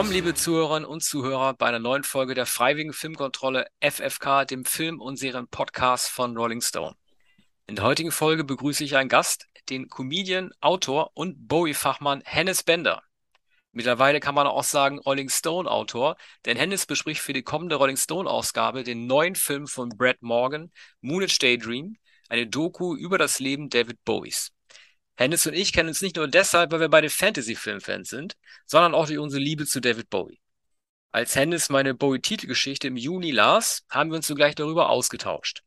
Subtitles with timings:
[0.00, 4.98] Willkommen, liebe Zuhörerinnen und Zuhörer, bei einer neuen Folge der Freiwilligen Filmkontrolle FFK, dem Film-
[4.98, 6.96] und Serien-Podcast von Rolling Stone.
[7.66, 13.02] In der heutigen Folge begrüße ich einen Gast, den Comedian, Autor und Bowie-Fachmann Hennes Bender.
[13.72, 18.84] Mittlerweile kann man auch sagen Rolling Stone-Autor, denn Hennes bespricht für die kommende Rolling Stone-Ausgabe
[18.84, 21.98] den neuen Film von Brad Morgan, Moonage Daydream,
[22.30, 24.50] eine Doku über das Leben David Bowies.
[25.20, 29.06] Hennes und ich kennen uns nicht nur deshalb, weil wir beide Fantasy-Film-Fans sind, sondern auch
[29.06, 30.40] durch unsere Liebe zu David Bowie.
[31.12, 35.62] Als Hennes meine Bowie-Titelgeschichte im Juni las, haben wir uns sogleich darüber ausgetauscht.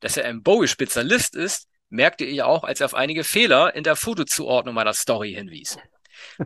[0.00, 3.94] Dass er ein Bowie-Spezialist ist, merkte ich auch, als er auf einige Fehler in der
[3.94, 5.78] Fotozuordnung meiner Story hinwies.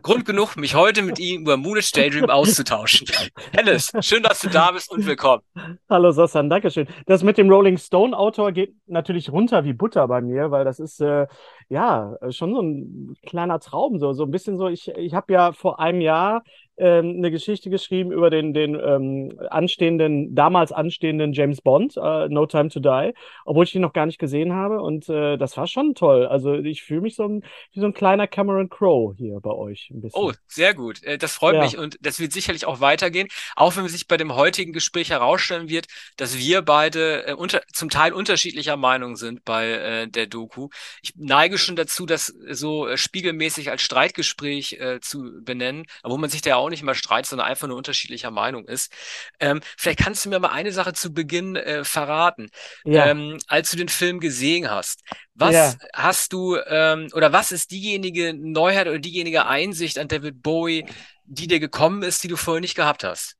[0.01, 3.07] Grund genug, mich heute mit ihm über Moonage Daydream auszutauschen.
[3.51, 5.43] Hennes, schön, dass du da bist und willkommen.
[5.89, 6.87] Hallo Sassan, Dankeschön.
[7.05, 10.79] Das mit dem Rolling Stone Autor geht natürlich runter wie Butter bei mir, weil das
[10.79, 11.27] ist äh,
[11.69, 14.67] ja schon so ein kleiner Traum, so, so ein bisschen so.
[14.67, 16.43] Ich, ich habe ja vor einem Jahr
[16.77, 22.45] ähm, eine Geschichte geschrieben über den, den ähm, anstehenden, damals anstehenden James Bond, äh, No
[22.45, 23.13] Time to Die,
[23.45, 24.81] obwohl ich ihn noch gar nicht gesehen habe.
[24.81, 26.25] Und äh, das war schon toll.
[26.25, 29.89] Also ich fühle mich so ein, wie so ein kleiner Cameron Crowe hier bei euch
[29.91, 30.21] ein bisschen.
[30.21, 31.03] Oh, sehr gut.
[31.03, 31.63] Äh, das freut ja.
[31.63, 33.27] mich und das wird sicherlich auch weitergehen.
[33.55, 37.89] Auch wenn sich bei dem heutigen Gespräch herausstellen wird, dass wir beide äh, unter, zum
[37.89, 40.69] Teil unterschiedlicher Meinung sind bei äh, der Doku.
[41.01, 46.29] Ich neige schon dazu, das so äh, spiegelmäßig als Streitgespräch äh, zu benennen, wo man
[46.29, 48.91] sich da auch nicht mal streitet, sondern einfach nur unterschiedlicher Meinung ist.
[49.39, 52.49] Ähm, vielleicht kannst du mir mal eine Sache zu Beginn äh, verraten.
[52.85, 53.07] Ja.
[53.07, 55.01] Ähm, als du den Film gesehen hast,
[55.35, 55.73] was ja.
[55.93, 60.85] hast du ähm, oder was ist diejenige Neuheit oder diejenige Einsicht an David Bowie,
[61.25, 63.35] die dir gekommen ist, die du vorher nicht gehabt hast?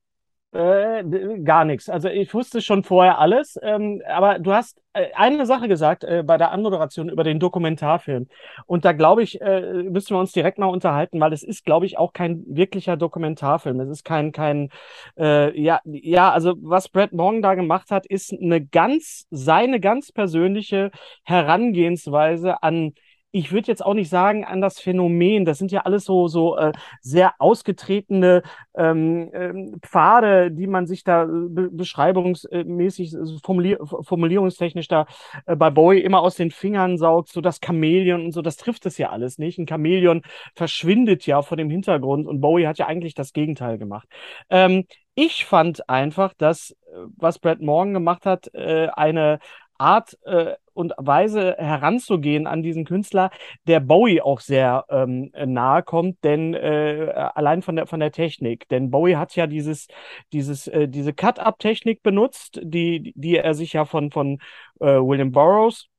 [0.53, 1.03] Äh,
[1.43, 1.89] gar nichts.
[1.89, 6.21] Also ich wusste schon vorher alles, ähm, aber du hast äh, eine Sache gesagt äh,
[6.23, 8.27] bei der Anmoderation über den Dokumentarfilm.
[8.67, 11.87] Und da glaube ich, äh, müssen wir uns direkt mal unterhalten, weil es ist, glaube
[11.87, 13.79] ich, auch kein wirklicher Dokumentarfilm.
[13.79, 14.69] Es ist kein, kein,
[15.17, 20.11] äh, ja, ja, also was Brad Morgan da gemacht hat, ist eine ganz, seine ganz
[20.11, 20.91] persönliche
[21.23, 22.93] Herangehensweise an
[23.35, 25.43] ich würde jetzt auch nicht sagen an das Phänomen.
[25.43, 26.71] Das sind ja alles so, so äh,
[27.01, 28.43] sehr ausgetretene
[28.75, 35.07] ähm, ähm, Pfade, die man sich da äh, be beschreibungsmäßig, äh, formulier formulierungstechnisch da
[35.47, 38.43] äh, bei Bowie immer aus den Fingern saugt, so das Chamäleon und so.
[38.43, 39.57] Das trifft es ja alles nicht.
[39.57, 40.21] Ein Chamäleon
[40.55, 44.07] verschwindet ja vor dem Hintergrund und Bowie hat ja eigentlich das Gegenteil gemacht.
[44.51, 44.85] Ähm,
[45.15, 46.75] ich fand einfach, dass, äh,
[47.17, 49.39] was Brad Morgan gemacht hat, äh, eine
[49.77, 53.29] Art äh, und Weise heranzugehen an diesen Künstler,
[53.67, 58.67] der Bowie auch sehr ähm, nahe kommt, denn äh, allein von der von der Technik,
[58.69, 59.87] denn Bowie hat ja dieses
[60.31, 64.39] dieses äh, diese Cut-up-Technik benutzt, die die er sich ja von von
[64.79, 65.89] äh, William Burroughs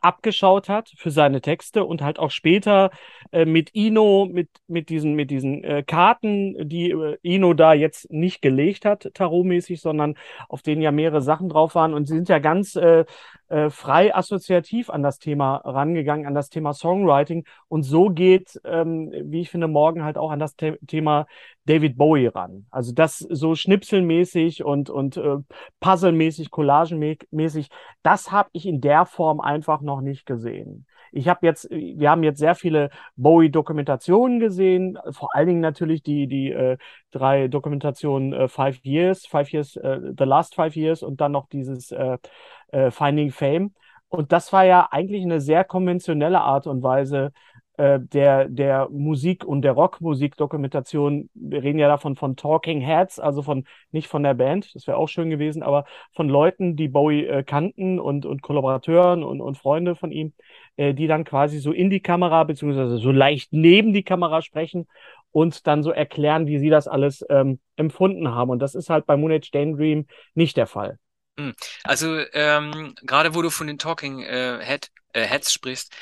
[0.00, 2.90] abgeschaut hat für seine Texte und halt auch später
[3.32, 8.10] äh, mit Ino, mit, mit diesen, mit diesen äh, Karten, die äh, Ino da jetzt
[8.10, 10.16] nicht gelegt hat, tarotmäßig, sondern
[10.48, 11.94] auf denen ja mehrere Sachen drauf waren.
[11.94, 12.78] Und sie sind ja ganz
[13.50, 17.44] äh, frei assoziativ an das Thema rangegangen, an das Thema Songwriting.
[17.68, 21.26] Und so geht, ähm, wie ich finde, morgen halt auch an das The Thema
[21.66, 22.66] David Bowie ran.
[22.70, 25.36] Also das so schnipselmäßig und, und äh,
[25.80, 27.68] puzzlemäßig, collagenmäßig,
[28.02, 30.86] das habe ich in der Form einfach noch nicht gesehen.
[31.12, 36.26] Ich habe jetzt, wir haben jetzt sehr viele Bowie-Dokumentationen gesehen, vor allen Dingen natürlich die,
[36.28, 36.78] die äh,
[37.10, 41.48] drei Dokumentationen äh, Five Years, Five Years, äh, The Last Five Years und dann noch
[41.48, 42.18] dieses äh,
[42.72, 43.74] äh, Finding Fame.
[44.08, 47.32] Und das war ja eigentlich eine sehr konventionelle Art und Weise,
[47.80, 53.40] äh, der, der Musik- und der Rockmusik-Dokumentation, wir reden ja davon von Talking Heads, also
[53.40, 57.24] von nicht von der Band, das wäre auch schön gewesen, aber von Leuten, die Bowie
[57.24, 60.34] äh, kannten und, und Kollaborateuren und, und Freunde von ihm,
[60.76, 64.86] äh, die dann quasi so in die Kamera, beziehungsweise so leicht neben die Kamera sprechen
[65.32, 68.50] und dann so erklären, wie sie das alles ähm, empfunden haben.
[68.50, 70.98] Und das ist halt bei Moonage Daydream nicht der Fall.
[71.40, 71.54] Hm.
[71.84, 75.92] Also ähm, gerade wo du von den Talking äh, Head, äh, Heads sprichst,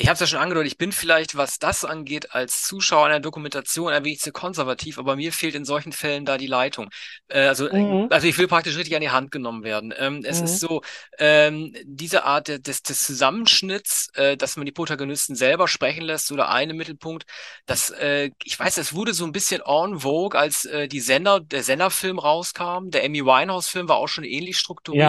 [0.00, 3.18] ich habe es ja schon angedeutet, ich bin vielleicht, was das angeht, als Zuschauer einer
[3.18, 6.88] Dokumentation ein wenig zu konservativ, aber mir fehlt in solchen Fällen da die Leitung.
[7.26, 8.06] Äh, also, mhm.
[8.10, 9.92] also ich will praktisch richtig an die Hand genommen werden.
[9.98, 10.44] Ähm, es mhm.
[10.44, 10.82] ist so,
[11.18, 16.48] ähm, diese Art des, des Zusammenschnitts, äh, dass man die Protagonisten selber sprechen lässt, oder
[16.48, 17.26] eine Mittelpunkt,
[17.66, 21.40] das, äh, ich weiß, es wurde so ein bisschen en vogue, als äh, die Sender,
[21.40, 22.90] der Senderfilm rauskam.
[22.90, 25.02] Der Amy Winehouse-Film war auch schon ähnlich strukturiert.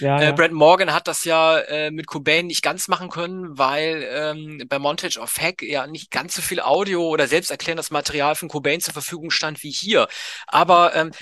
[0.00, 0.32] Ja, ja, äh, ja.
[0.32, 4.66] Brad Morgan hat das ja äh, mit Cobain nicht ganz machen können, weil äh, ähm,
[4.68, 8.80] bei Montage of Hack ja nicht ganz so viel Audio oder selbsterklärendes Material von Cobain
[8.80, 10.08] zur Verfügung stand wie hier.
[10.46, 11.12] Aber ähm,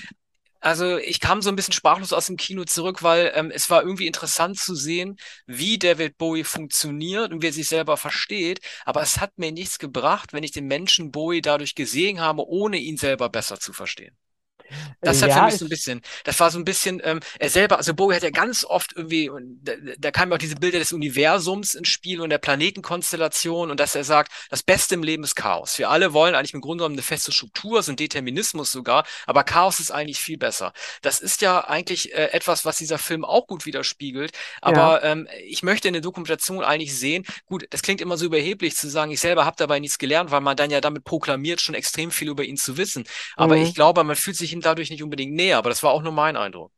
[0.63, 3.81] Also ich kam so ein bisschen sprachlos aus dem Kino zurück, weil ähm, es war
[3.83, 5.17] irgendwie interessant zu sehen,
[5.47, 8.59] wie David Bowie funktioniert und wie er sich selber versteht.
[8.85, 12.77] Aber es hat mir nichts gebracht, wenn ich den Menschen Bowie dadurch gesehen habe, ohne
[12.77, 14.15] ihn selber besser zu verstehen.
[15.03, 17.19] Das hat Ja, für mich so ein ich, bisschen, das war so ein bisschen, ähm,
[17.39, 19.29] er selber, also Bowie hat ja ganz oft irgendwie,
[19.63, 23.79] da, da kamen ja auch diese Bilder des Universums ins Spiel und der Planetenkonstellation und
[23.79, 25.77] dass er sagt, das Beste im Leben ist Chaos.
[25.79, 29.43] Wir alle wollen eigentlich im Grunde genommen eine feste Struktur, so ein Determinismus sogar, aber
[29.43, 30.73] Chaos ist eigentlich viel besser.
[31.01, 34.31] Das ist ja eigentlich äh, etwas, was dieser Film auch gut widerspiegelt,
[34.65, 34.91] ja.
[34.91, 38.75] aber ähm, ich möchte in der Dokumentation eigentlich sehen, gut, das klingt immer so überheblich
[38.75, 41.75] zu sagen, ich selber habe dabei nichts gelernt, weil man dann ja damit proklamiert, schon
[41.75, 43.03] extrem viel über ihn zu wissen.
[43.35, 43.73] Aber ich Mhm.
[43.73, 45.57] glaube, man fühlt sich dadurch nicht unbedingt näher.
[45.57, 46.71] Aber das war auch nur mein Eindruck.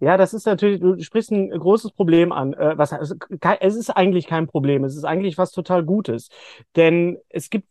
[0.00, 2.52] Ja, das ist natürlich, du sprichst ein großes Problem an.
[2.54, 3.14] Äh, was, also,
[3.60, 4.84] es ist eigentlich kein Problem.
[4.84, 6.28] Es ist eigentlich was total Gutes.
[6.74, 7.68] Denn es gibt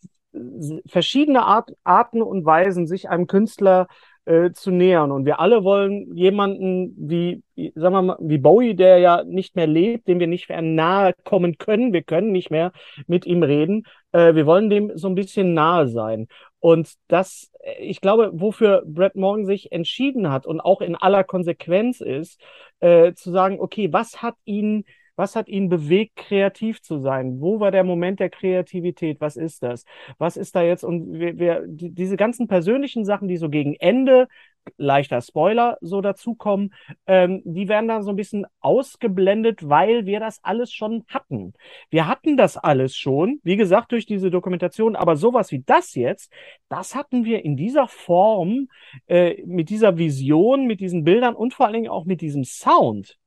[0.85, 3.87] verschiedene Art, Arten und Weisen, sich einem Künstler
[4.25, 5.11] äh, zu nähern.
[5.11, 7.43] Und wir alle wollen jemanden wie,
[7.75, 11.13] sagen wir mal, wie Bowie, der ja nicht mehr lebt, dem wir nicht mehr nahe
[11.23, 11.93] kommen können.
[11.93, 12.71] Wir können nicht mehr
[13.07, 13.83] mit ihm reden.
[14.11, 16.27] Äh, wir wollen dem so ein bisschen nahe sein.
[16.59, 21.23] Und das, äh, ich glaube, wofür Brett Morgan sich entschieden hat und auch in aller
[21.23, 22.41] Konsequenz ist,
[22.79, 27.41] äh, zu sagen, okay, was hat ihn, was hat ihn bewegt, kreativ zu sein?
[27.41, 29.19] Wo war der Moment der Kreativität?
[29.21, 29.85] Was ist das?
[30.17, 30.83] Was ist da jetzt?
[30.83, 34.27] Und wir, wir, die, diese ganzen persönlichen Sachen, die so gegen Ende,
[34.77, 36.73] leichter Spoiler, so dazukommen,
[37.05, 41.53] ähm, die werden dann so ein bisschen ausgeblendet, weil wir das alles schon hatten.
[41.89, 46.31] Wir hatten das alles schon, wie gesagt, durch diese Dokumentation, aber sowas wie das jetzt,
[46.69, 48.67] das hatten wir in dieser Form,
[49.07, 53.17] äh, mit dieser Vision, mit diesen Bildern und vor allen Dingen auch mit diesem Sound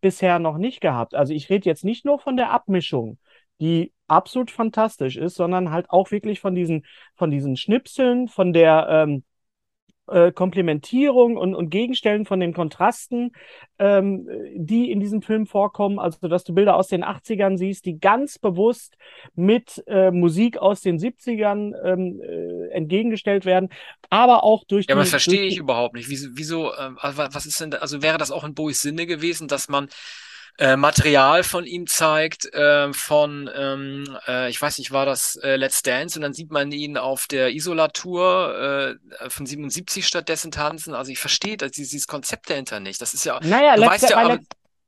[0.00, 1.14] bisher noch nicht gehabt.
[1.14, 3.18] Also ich rede jetzt nicht nur von der Abmischung,
[3.60, 8.86] die absolut fantastisch ist, sondern halt auch wirklich von diesen, von diesen Schnipseln, von der
[8.90, 9.24] ähm,
[10.08, 13.32] äh, Komplementierung und, und Gegenstellen von den Kontrasten,
[13.78, 15.98] ähm, die in diesem Film vorkommen.
[15.98, 18.96] Also, dass du Bilder aus den 80ern siehst, die ganz bewusst
[19.34, 23.70] mit äh, Musik aus den 70ern ähm, äh, entgegengestellt werden,
[24.10, 26.08] aber auch durch Ja, aber das die, verstehe ich die überhaupt nicht.
[26.08, 29.48] Wieso, wieso wa- was ist denn da, also wäre das auch in Bowies Sinne gewesen,
[29.48, 29.88] dass man
[30.58, 35.56] äh, Material von ihm zeigt, äh, von, ähm, äh, ich weiß nicht, war das äh,
[35.56, 40.94] Let's Dance und dann sieht man ihn auf der Isola-Tour äh, von 77 stattdessen tanzen.
[40.94, 43.00] Also ich verstehe dieses Konzept dahinter nicht.
[43.00, 44.38] Das ist ja, naja, du Let's, weißt ja, aber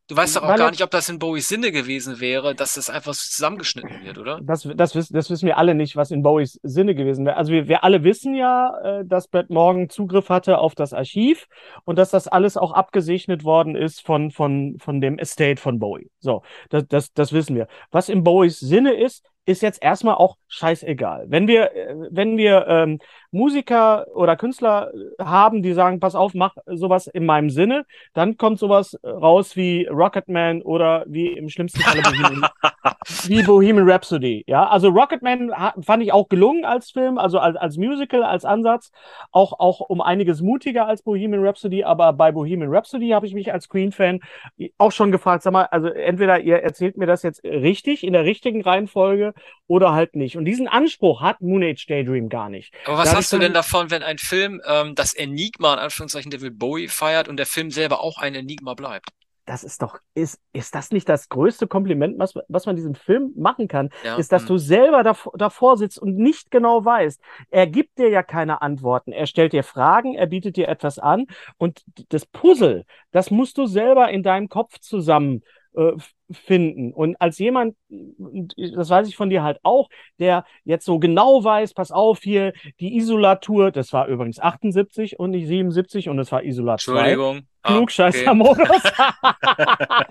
[0.09, 2.91] du weißt doch auch gar nicht, ob das in Bowies Sinne gewesen wäre, dass das
[2.91, 4.41] einfach so zusammengeschnitten wird, oder?
[4.43, 7.37] Das, das, wiss- das wissen wir alle nicht, was in Bowies Sinne gewesen wäre.
[7.37, 11.47] Also wir, wir alle wissen ja, äh, dass Brett Morgan Zugriff hatte auf das Archiv
[11.85, 16.11] und dass das alles auch abgesegnet worden ist von, von, von dem Estate von Bowie.
[16.19, 17.67] So, das, das, das wissen wir.
[17.91, 21.27] Was in Bowies Sinne ist, ist jetzt erstmal auch scheißegal.
[21.29, 22.99] Wenn wir, äh, wenn wir ähm,
[23.37, 24.91] Musiker oder Künstler
[25.21, 27.85] haben, die sagen, pass auf, mach sowas in meinem Sinne,
[28.15, 32.47] dann kommt sowas raus wie Rocketman oder wie im schlimmsten Falle Bohemian,
[33.27, 34.45] wie Bohemian Rhapsody.
[34.47, 35.53] Ja, also Rocketman
[35.83, 38.91] fand ich auch gelungen als Film, also als, als Musical, als Ansatz,
[39.31, 43.53] auch, auch um einiges mutiger als Bohemian Rhapsody, aber bei Bohemian Rhapsody habe ich mich
[43.53, 44.21] als Queen-Fan
[44.79, 48.25] auch schon gefragt, sag mal, also entweder ihr erzählt mir das jetzt richtig, in der
[48.25, 49.35] richtigen Reihenfolge
[49.67, 50.37] oder halt nicht.
[50.37, 52.73] Und diesen Anspruch hat Moon Age Daydream gar nicht.
[52.87, 56.31] Aber was Da ich du denn davon, wenn ein Film ähm, das Enigma in Anführungszeichen
[56.31, 59.11] David Bowie feiert und der Film selber auch ein Enigma bleibt?
[59.47, 63.33] das ist doch, ist, ist das nicht das größte Kompliment, was, was man diesem Film
[63.37, 64.49] machen kann, Ja, ist, dass hm.
[64.49, 67.21] du selber davor, davor sitzt und nicht genau weißt.
[67.51, 69.13] Er gibt dir ja keine Antworten.
[69.13, 71.27] Er stellt dir Fragen, er bietet dir etwas an
[71.59, 75.43] und das Puzzle, das musst du selber in deinem Kopf zusammen
[76.31, 76.93] finden.
[76.93, 81.75] Und als jemand, das weiß ich von dir halt auch, der jetzt so genau weiß,
[81.75, 86.43] pass auf hier, die Isolatur, das war übrigens 78 und nicht 77 und es war
[86.43, 86.93] Isolat 2.
[86.93, 87.37] Entschuldigung.
[87.63, 87.77] Ah, okay.
[87.79, 88.83] Klugscheißer-Modus.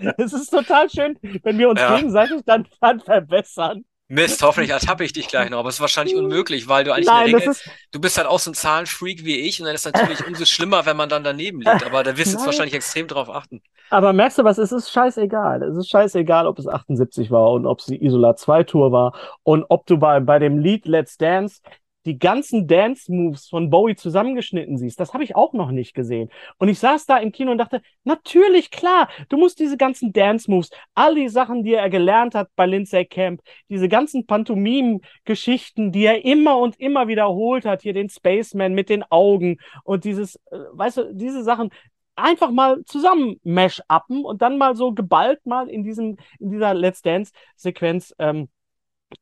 [0.17, 1.95] Es ist total schön, wenn wir uns Ja.
[1.95, 3.85] gegenseitig dann, dann verbessern.
[4.07, 7.07] Mist, hoffentlich ertappe ich dich gleich noch, aber es ist wahrscheinlich unmöglich, weil du eigentlich
[7.07, 9.65] in Nein, der das Regel, du bist halt auch so ein Zahlenfreak wie ich und
[9.65, 11.83] dann ist natürlich umso schlimmer, wenn man dann daneben liegt.
[11.83, 13.63] Aber da wirst du jetzt wahrscheinlich extrem drauf achten.
[13.89, 15.63] aber merkst du was, es ist scheißegal.
[15.63, 19.13] Es ist scheißegal, ob es 78 war und ob es die Isola 2 Tour war
[19.43, 21.61] und ob du bei, bei dem Lied Let's Dance
[22.05, 24.99] die ganzen Dance-Moves von Bowie zusammengeschnitten siehst.
[24.99, 26.29] Das habe ich auch noch nicht gesehen.
[26.57, 30.69] Und ich saß da im Kino und dachte, natürlich, klar, du musst diese ganzen Dance-Moves,
[30.93, 36.23] all die Sachen, die er gelernt hat bei Lindsay Camp, diese ganzen Pantomimen-Geschichten, die er
[36.25, 40.97] immer und immer wiederholt hat, hier den Spaceman mit den Augen und dieses, äh, weißt
[40.97, 41.71] du, diese Sachen
[42.15, 47.01] einfach mal zusammen mash-uppen und dann mal so geballt mal in diesem, in dieser Let's
[47.01, 48.47] Dance-Sequenz ähm,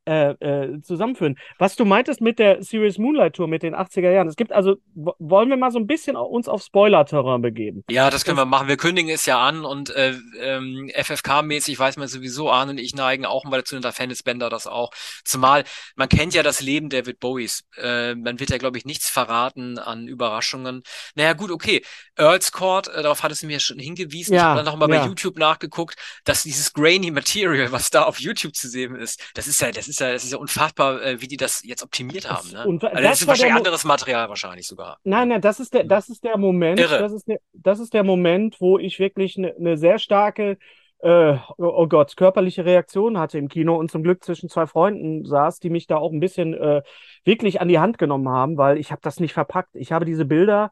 [0.06, 1.36] äh, äh, zusammenführen.
[1.58, 4.28] Was du meintest mit der Serious Moonlight Tour mit den 80er Jahren.
[4.28, 7.84] Es gibt also, wollen wir mal so ein bisschen uns auf Spoiler-Terrain begeben?
[7.90, 8.68] Ja, das können wir machen.
[8.68, 12.94] Wir kündigen es ja an und äh, ähm, FFK-mäßig weiß man sowieso, Arne und ich
[12.94, 14.90] neigen auch mal dazu, und da Fan Bender das auch.
[15.24, 15.64] Zumal,
[15.96, 17.64] man kennt ja das Leben David Bowies.
[17.76, 20.82] Äh, man wird ja, glaube ich, nichts verraten an Überraschungen.
[21.14, 21.82] Naja, gut, okay.
[22.16, 24.34] Earls Court, äh, darauf hattest du mir schon hingewiesen.
[24.34, 25.00] Ja, ich habe dann nochmal ja.
[25.00, 29.46] bei YouTube nachgeguckt, dass dieses grainy Material, was da auf YouTube zu sehen ist, das
[29.46, 32.30] ist ja das ist ja, das ist ja unfassbar, äh, wie die das jetzt optimiert
[32.30, 32.50] haben.
[32.50, 32.60] Ne?
[32.60, 34.98] Also das, das ist wahrscheinlich anderes Material wahrscheinlich sogar.
[35.04, 36.98] Nein, nein, das ist der, das ist der Moment, Irre.
[36.98, 40.56] das ist der, das ist der Moment, wo ich wirklich eine ne sehr starke
[41.04, 45.58] äh, oh Gott, körperliche Reaktion hatte im Kino und zum Glück zwischen zwei Freunden saß,
[45.60, 46.80] die mich da auch ein bisschen äh,
[47.24, 49.74] wirklich an die Hand genommen haben, weil ich habe das nicht verpackt.
[49.74, 50.70] Ich habe diese Bilder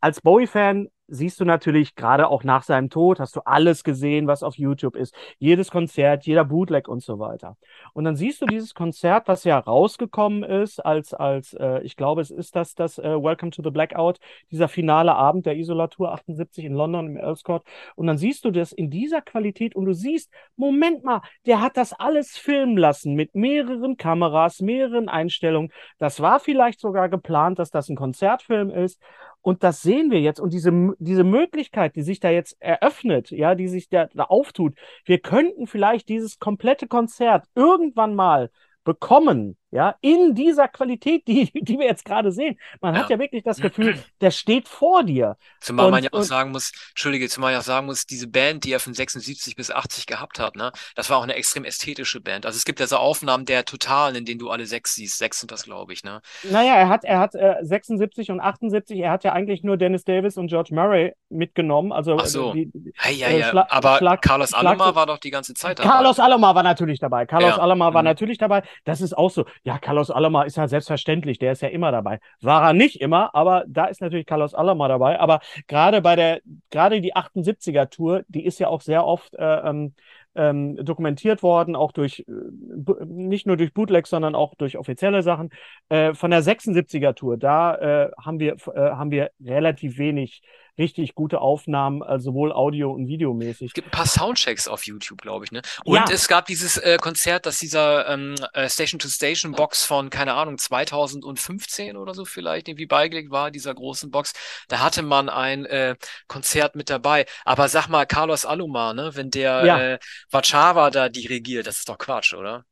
[0.00, 4.42] als Bowie-Fan siehst du natürlich gerade auch nach seinem Tod, hast du alles gesehen, was
[4.42, 5.14] auf YouTube ist.
[5.38, 7.56] Jedes Konzert, jeder Bootleg und so weiter.
[7.92, 12.20] Und dann siehst du dieses Konzert, was ja rausgekommen ist, als, als äh, ich glaube,
[12.20, 14.18] es ist das, das äh, Welcome to the Blackout,
[14.50, 17.64] dieser finale Abend der Isolatur 78 in London im Earls Court.
[17.94, 21.76] Und dann siehst du das in dieser Qualität und du siehst, Moment mal, der hat
[21.76, 25.72] das alles filmen lassen mit mehreren Kameras, mehreren Einstellungen.
[25.98, 29.00] Das war vielleicht sogar geplant, dass das ein Konzertfilm ist.
[29.46, 30.40] Und das sehen wir jetzt.
[30.40, 34.74] Und diese, diese Möglichkeit, die sich da jetzt eröffnet, ja, die sich da, da auftut,
[35.04, 38.50] wir könnten vielleicht dieses komplette Konzert irgendwann mal
[38.82, 42.58] bekommen, ja, in dieser Qualität, die, die wir jetzt gerade sehen.
[42.80, 43.00] Man ja.
[43.00, 45.36] hat ja wirklich das Gefühl, der steht vor dir.
[45.60, 48.64] Zumal und, man ja auch sagen muss, Entschuldige, zumal ja auch sagen muss, diese Band,
[48.64, 52.20] die er von 76 bis 80 gehabt hat, ne, das war auch eine extrem ästhetische
[52.20, 52.46] Band.
[52.46, 55.18] Also es gibt ja so Aufnahmen der Totalen, in denen du alle sechs siehst.
[55.18, 56.20] Sechs sind das, glaube ich, ne?
[56.44, 60.04] Naja, er hat, er hat äh, 76 und 78, er hat ja eigentlich nur Dennis
[60.04, 61.92] Davis und George Murray mitgenommen.
[61.92, 62.52] Also, Ach so.
[62.52, 63.50] Die, die, hey, ja, ja.
[63.50, 65.90] Schla Aber Schlag, Carlos Alomar war doch die ganze Zeit dabei.
[65.90, 67.26] Carlos Alomar war natürlich dabei.
[67.26, 67.58] Carlos ja.
[67.58, 68.06] Alomar war mhm.
[68.06, 68.62] natürlich dabei.
[68.84, 72.20] Das ist auch so ja, Carlos Alomar ist ja selbstverständlich, der ist ja immer dabei.
[72.40, 75.20] War er nicht immer, aber da ist natürlich Carlos Alomar dabei.
[75.20, 79.68] Aber gerade bei der, gerade die 78er Tour, die ist ja auch sehr oft äh,
[79.68, 79.94] ähm,
[80.36, 85.50] ähm, dokumentiert worden, auch durch, äh, nicht nur durch Bootlegs, sondern auch durch offizielle Sachen.
[85.88, 90.42] Äh, von der 76er Tour, da äh, haben, wir, äh, haben wir relativ wenig
[90.78, 93.68] richtig gute Aufnahmen, also sowohl Audio- und Videomäßig.
[93.68, 95.62] Es gibt ein paar Soundchecks auf YouTube, glaube ich, ne?
[95.84, 96.04] Und ja.
[96.10, 102.14] es gab dieses äh, Konzert, dass dieser ähm, äh, Station-to-Station-Box von, keine Ahnung, 2015 oder
[102.14, 104.32] so vielleicht irgendwie beigelegt war, dieser großen Box.
[104.68, 107.26] Da hatte man ein äh, Konzert mit dabei.
[107.44, 109.12] Aber sag mal, Carlos Alomar, ne?
[109.14, 109.80] Wenn der ja.
[109.80, 109.98] äh,
[110.30, 112.64] Vachava da dirigiert, das ist doch Quatsch, oder?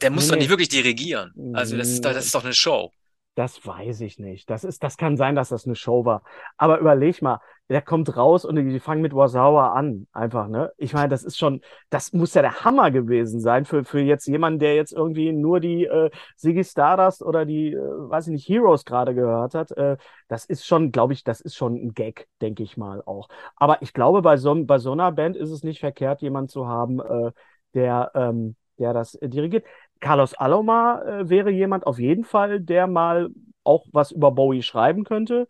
[0.00, 0.30] Der muss nee.
[0.30, 1.32] doch nicht wirklich dirigieren.
[1.54, 2.90] Also das ist, das ist doch eine Show.
[3.36, 4.48] Das weiß ich nicht.
[4.48, 6.22] Das ist, das kann sein, dass das eine Show war.
[6.56, 10.06] Aber überleg mal, der kommt raus und die fangen mit Warsauer an.
[10.12, 10.72] Einfach, ne?
[10.76, 11.60] Ich meine, das ist schon,
[11.90, 15.58] das muss ja der Hammer gewesen sein für, für jetzt jemanden, der jetzt irgendwie nur
[15.58, 19.72] die äh, Ziggy Stardust oder die, äh, weiß ich nicht, Heroes gerade gehört hat.
[19.72, 19.96] Äh,
[20.28, 23.28] das ist schon, glaube ich, das ist schon ein Gag, denke ich mal auch.
[23.56, 26.68] Aber ich glaube, bei so, bei so einer Band ist es nicht verkehrt, jemanden zu
[26.68, 27.32] haben, äh,
[27.74, 29.64] der, ähm, der das dirigiert.
[30.00, 33.30] Carlos Alomar äh, wäre jemand auf jeden Fall, der mal
[33.62, 35.46] auch was über Bowie schreiben könnte.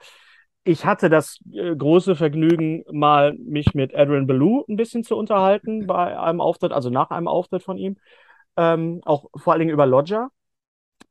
[0.62, 5.86] Ich hatte das äh, große Vergnügen, mal mich mit Adrian Belew ein bisschen zu unterhalten
[5.86, 7.96] bei einem Auftritt, also nach einem Auftritt von ihm,
[8.56, 10.30] ähm, auch vor allen Dingen über Lodger.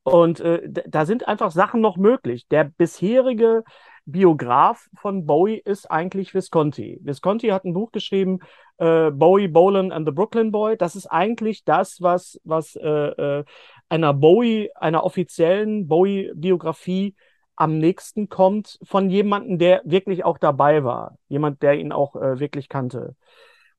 [0.04, 2.48] Und äh, da sind einfach Sachen noch möglich.
[2.50, 3.64] Der bisherige
[4.06, 7.00] Biograf von Bowie ist eigentlich Visconti.
[7.02, 8.40] Visconti hat ein Buch geschrieben,
[8.78, 10.78] äh, Bowie, Bolan and the Brooklyn Boy.
[10.78, 13.44] Das ist eigentlich das, was, was äh, äh,
[13.90, 17.16] einer Bowie, einer offiziellen Bowie-Biografie
[17.56, 21.18] am nächsten kommt von jemandem, der wirklich auch dabei war.
[21.28, 23.16] Jemand, der ihn auch äh, wirklich kannte.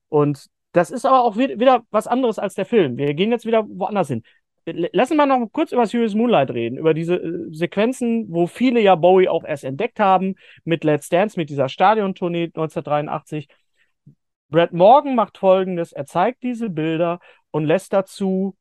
[0.08, 2.96] Und das ist aber auch wieder was anderes als der Film.
[2.96, 4.22] Wir gehen jetzt wieder woanders hin
[4.66, 8.94] lassen wir noch kurz über Serious Moonlight reden, über diese äh, Sequenzen, wo viele ja
[8.94, 13.48] Bowie auch erst entdeckt haben, mit Let's Dance, mit dieser Stadiontournee 1983.
[14.48, 18.56] Brad Morgan macht folgendes: Er zeigt diese Bilder und lässt dazu,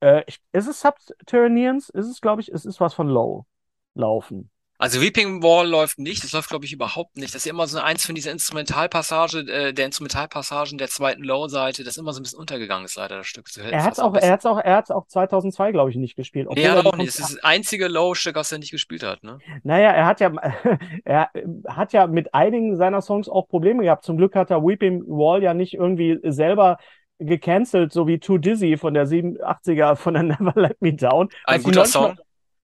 [0.00, 1.88] äh, ist es Subterraneans?
[1.90, 3.46] Ist es, glaube ich, es ist was von Low
[3.94, 4.50] laufen.
[4.80, 7.34] Also Weeping Wall läuft nicht, das läuft glaube ich überhaupt nicht.
[7.34, 11.98] Das ist immer so eins von dieser Instrumentalpassage, äh, der Instrumentalpassagen der zweiten Low-Seite, das
[11.98, 13.50] immer so ein bisschen untergegangen ist leider das Stück.
[13.50, 16.48] So er hat auch, er hat's auch, er hat's auch 2002 glaube ich nicht gespielt.
[16.54, 17.08] Nee, er hat auch nicht.
[17.08, 19.38] Das ist das einzige Low-Stück, was er nicht gespielt hat, ne?
[19.64, 20.32] Naja, er hat ja,
[21.04, 21.30] er
[21.68, 24.06] hat ja mit einigen seiner Songs auch Probleme gehabt.
[24.06, 26.78] Zum Glück hat er Weeping Wall ja nicht irgendwie selber
[27.18, 31.28] gecancelt, so wie Too Dizzy von der 87er von der Never Let Me Down.
[31.44, 32.16] Ein guter Song.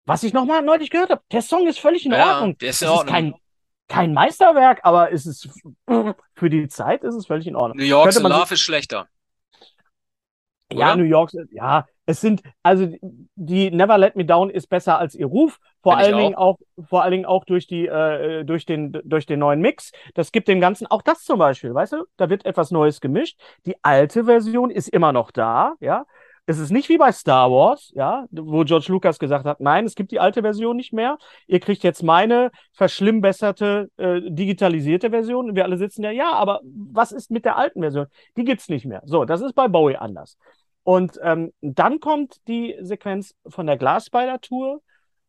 [0.07, 2.51] Was ich nochmal neulich gehört habe, der Song ist völlig in Ordnung.
[2.51, 3.07] Ja, der ist in Ordnung.
[3.07, 3.35] Ist kein,
[3.89, 5.49] kein Meisterwerk, aber es ist
[6.35, 7.77] für die Zeit ist es völlig in Ordnung.
[7.77, 9.09] New York's Love ist schlechter.
[10.73, 12.93] Ja, New York, ja, Es sind, also
[13.37, 15.59] die Never Let Me Down ist besser als ihr Ruf.
[15.83, 16.59] Vor allen Dingen auch.
[16.77, 19.93] auch, vor allen Dingen auch durch die, äh, durch den, durch den neuen Mix.
[20.15, 22.05] Das gibt dem Ganzen auch das zum Beispiel, weißt du?
[22.17, 23.39] Da wird etwas Neues gemischt.
[23.65, 26.05] Die alte Version ist immer noch da, ja.
[26.49, 29.97] Es ist nicht wie bei Star Wars, ja, wo George Lucas gesagt hat, nein, es
[29.97, 31.19] gibt die alte Version nicht mehr.
[31.49, 35.51] Ihr kriegt jetzt meine verschlimmbesserte, äh, digitalisierte Version.
[35.51, 38.07] Und wir alle sitzen ja, ja, aber was ist mit der alten Version?
[38.37, 39.03] Die gibt's nicht mehr.
[39.05, 40.39] So, das ist bei Bowie anders.
[40.85, 44.83] Und ähm, dann kommt die Sequenz von der Glasspider-Tour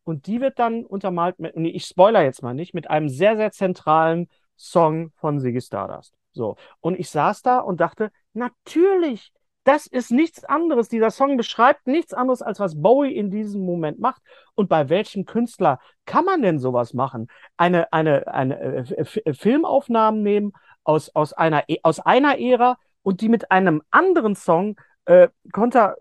[0.03, 3.37] und die wird dann untermalt mit, nee, ich spoiler jetzt mal nicht, mit einem sehr,
[3.37, 6.13] sehr zentralen Song von Ziggy Stardust.
[6.31, 6.57] So.
[6.79, 9.33] Und ich saß da und dachte, natürlich,
[9.67, 10.87] das ist nichts anderes.
[10.87, 14.21] Dieser Song beschreibt nichts anderes, als was Bowie in diesem Moment macht.
[14.55, 17.27] Und bei welchem Künstler kann man denn sowas machen?
[17.57, 20.53] Eine, eine, eine äh, Filmaufnahmen nehmen
[20.85, 25.95] aus, aus, einer, e, aus einer Ära und die mit einem anderen Song äh, konter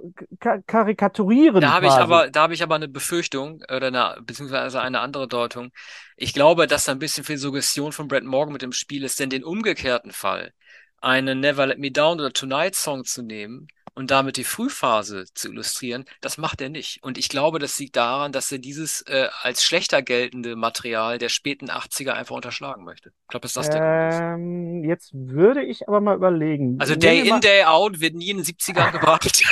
[0.66, 1.60] karikaturieren.
[1.60, 5.26] Da habe ich aber, da habe ich aber eine Befürchtung oder eine, beziehungsweise eine andere
[5.26, 5.70] Deutung.
[6.16, 9.18] Ich glaube, dass da ein bisschen viel Suggestion von Brett Morgan mit dem Spiel ist,
[9.18, 10.52] denn den umgekehrten Fall,
[11.06, 15.48] einen Never Let Me Down oder Tonight Song zu nehmen, und damit die Frühphase zu
[15.48, 17.02] illustrieren, das macht er nicht.
[17.02, 21.30] Und ich glaube, das liegt daran, dass er dieses äh, als schlechter geltende Material der
[21.30, 23.08] späten 80er einfach unterschlagen möchte.
[23.08, 24.84] Ich glaube, ist das der ähm, Grund.
[24.84, 26.76] Jetzt würde ich aber mal überlegen.
[26.78, 29.42] Also Day in, Day out wird nie in den 70ern gebracht.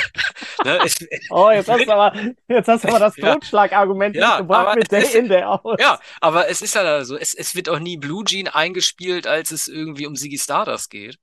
[0.65, 0.79] Ne?
[1.29, 2.13] oh, jetzt hast du aber,
[2.47, 5.79] jetzt hast du aber das Totschlagargument ja, gebracht mit Day in, Day out.
[5.79, 9.51] Ja, aber es ist ja so, es, es wird auch nie Blue Jean eingespielt, als
[9.51, 11.17] es irgendwie um Ziggy Stardust geht.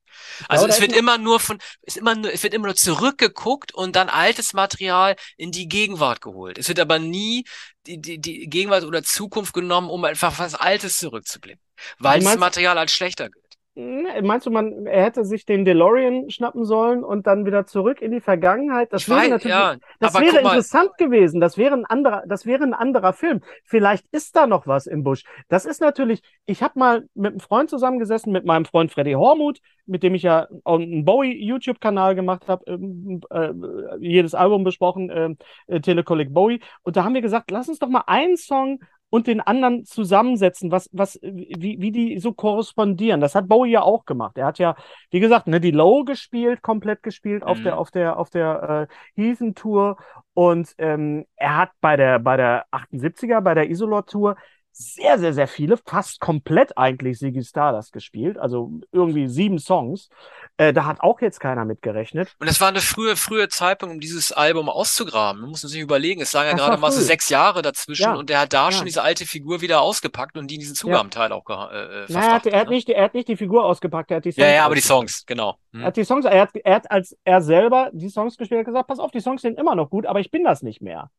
[0.49, 3.97] Also es wird immer nur von, es immer nur, es wird immer nur zurückgeguckt und
[3.97, 6.59] dann altes Material in die Gegenwart geholt.
[6.59, 7.45] Es wird aber nie
[7.87, 11.61] die, die, die Gegenwart oder Zukunft genommen, um einfach was Altes zurückzublicken.
[11.99, 13.42] Weil das Material als schlechter gilt.
[13.75, 18.13] Meinst du, man, er hätte sich den DeLorean schnappen sollen und dann wieder zurück in
[18.13, 18.93] die Vergangenheit?
[18.93, 21.41] Das ich wäre weiß, natürlich, ja, das wäre interessant gewesen.
[21.41, 23.41] Das wäre ein anderer, das wäre ein anderer Film.
[23.65, 25.25] Vielleicht ist da noch was im Busch.
[25.49, 29.61] Das ist natürlich, ich habe mal mit einem Freund zusammengesessen, mit meinem Freund Freddy Hormuth,
[29.87, 33.53] mit dem ich ja einen Bowie YouTube-Kanal gemacht habe, ähm, äh,
[34.01, 36.61] jedes Album besprochen, ähm, äh, Telekolleg Bowie.
[36.83, 38.81] Und da haben wir gesagt, lass uns doch mal einen Song
[39.13, 43.21] und den anderen zusammensetzen, was, was, wie, wie die so korrespondieren.
[43.21, 44.39] Das hat Bowie ja auch gemacht.
[44.39, 44.75] Er hat ja,
[45.11, 47.65] wie gesagt, ne, die Low gespielt, komplett gespielt auf mhm.
[47.65, 49.99] der, auf der, auf der äh, Heathen Tour.
[50.33, 54.37] Und ähm, er hat bei der, bei der 78er, bei der Isolor Tour
[54.73, 60.09] sehr, sehr, sehr viele, fast komplett eigentlich Ziggy Stardust gespielt, also irgendwie sieben Songs.
[60.57, 62.35] Äh, da hat auch jetzt keiner mitgerechnet.
[62.41, 65.43] Und es war eine frühe, frühe Zeitpunkt, um dieses Album auszugraben.
[65.43, 68.15] Man muss sich überlegen, es lagen ja gerade mal so sechs Jahre dazwischen ja.
[68.15, 68.73] und der hat da ja.
[68.73, 71.37] schon diese alte Figur wieder ausgepackt und die in diesen Zugabenteil ja.
[71.37, 72.75] auch äh, äh naja, er, hat, er, hat ne?
[72.75, 74.47] nicht, er hat nicht die Figur ausgepackt, er hat die Songs.
[74.47, 75.57] Ja, ja, aber die Songs, genau.
[75.73, 75.81] Hm.
[75.81, 78.67] Er hat die Songs, er hat, er hat als er selber die Songs gespielt, hat
[78.67, 81.11] gesagt, pass auf, die Songs sind immer noch gut, aber ich bin das nicht mehr.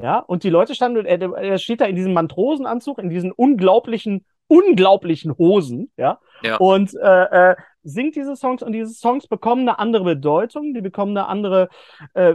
[0.00, 4.26] Ja, und die Leute standen, er, er steht da in diesem Matrosenanzug, in diesen unglaublichen,
[4.46, 6.56] unglaublichen Hosen, ja, ja.
[6.56, 11.16] und äh, äh, singt diese Songs und diese Songs bekommen eine andere Bedeutung, die bekommen
[11.16, 11.68] eine andere,
[12.12, 12.34] äh,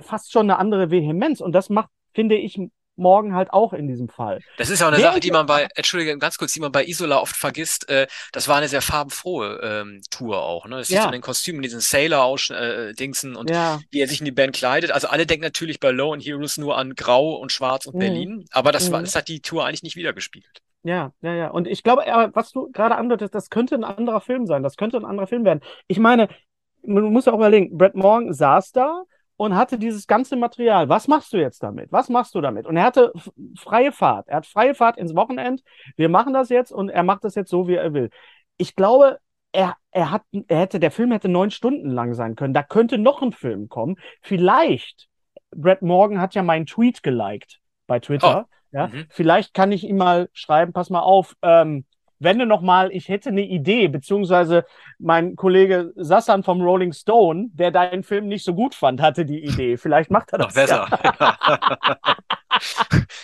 [0.00, 2.58] fast schon eine andere Vehemenz und das macht, finde ich,
[2.96, 4.40] morgen halt auch in diesem Fall.
[4.58, 6.84] Das ist auch eine Wer Sache, die man bei, Entschuldige, ganz kurz, die man bei
[6.84, 7.88] Isola oft vergisst.
[7.88, 10.66] Äh, das war eine sehr farbenfrohe ähm, Tour auch.
[10.66, 10.78] Ne?
[10.78, 11.06] Das sieht ja.
[11.06, 13.80] an den Kostümen, diesen Sailor-Dingsen äh, und ja.
[13.90, 14.92] wie er sich in die Band kleidet.
[14.92, 18.00] Also alle denken natürlich bei Low and Heroes nur an Grau und Schwarz und mhm.
[18.00, 19.04] Berlin, aber das, war, mhm.
[19.04, 20.60] das hat die Tour eigentlich nicht wiedergespiegelt.
[20.84, 21.48] Ja, ja, ja.
[21.48, 22.02] Und ich glaube,
[22.34, 24.62] was du gerade andeutest, das könnte ein anderer Film sein.
[24.62, 25.60] Das könnte ein anderer Film werden.
[25.88, 26.28] Ich meine,
[26.82, 29.04] man muss auch überlegen, Brett Morgan saß da
[29.44, 30.88] und hatte dieses ganze Material.
[30.88, 31.92] Was machst du jetzt damit?
[31.92, 32.66] Was machst du damit?
[32.66, 33.12] Und er hatte
[33.58, 34.28] freie Fahrt.
[34.28, 35.62] Er hat freie Fahrt ins Wochenend.
[35.96, 38.10] Wir machen das jetzt und er macht das jetzt so, wie er will.
[38.56, 39.18] Ich glaube,
[39.52, 42.54] er, er, hat, er hätte, der Film hätte neun Stunden lang sein können.
[42.54, 43.96] Da könnte noch ein Film kommen.
[44.22, 45.08] Vielleicht,
[45.54, 48.46] Brett Morgan hat ja meinen Tweet geliked bei Twitter.
[48.48, 48.54] Oh.
[48.72, 49.06] Ja, mhm.
[49.10, 51.84] vielleicht kann ich ihm mal schreiben, pass mal auf, ähm,
[52.24, 54.64] wende noch mal, ich hätte eine Idee, beziehungsweise
[54.98, 59.44] mein Kollege Sassan vom Rolling Stone, der deinen Film nicht so gut fand, hatte die
[59.44, 59.76] Idee.
[59.76, 60.48] Vielleicht macht er das.
[60.48, 60.88] Noch besser.
[60.90, 61.58] Ja.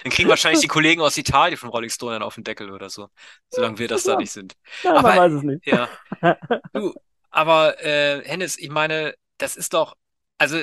[0.03, 2.91] dann kriegen wahrscheinlich die Kollegen aus Italien vom Rolling Stone dann auf den Deckel oder
[2.91, 3.09] so,
[3.49, 4.13] solange wir das ja.
[4.13, 4.55] da nicht sind.
[4.83, 5.67] Ja, aber, man weiß es nicht.
[5.67, 5.89] Ja.
[6.73, 6.95] Du,
[7.31, 9.95] aber äh, Hennes, ich meine, das ist doch,
[10.39, 10.59] also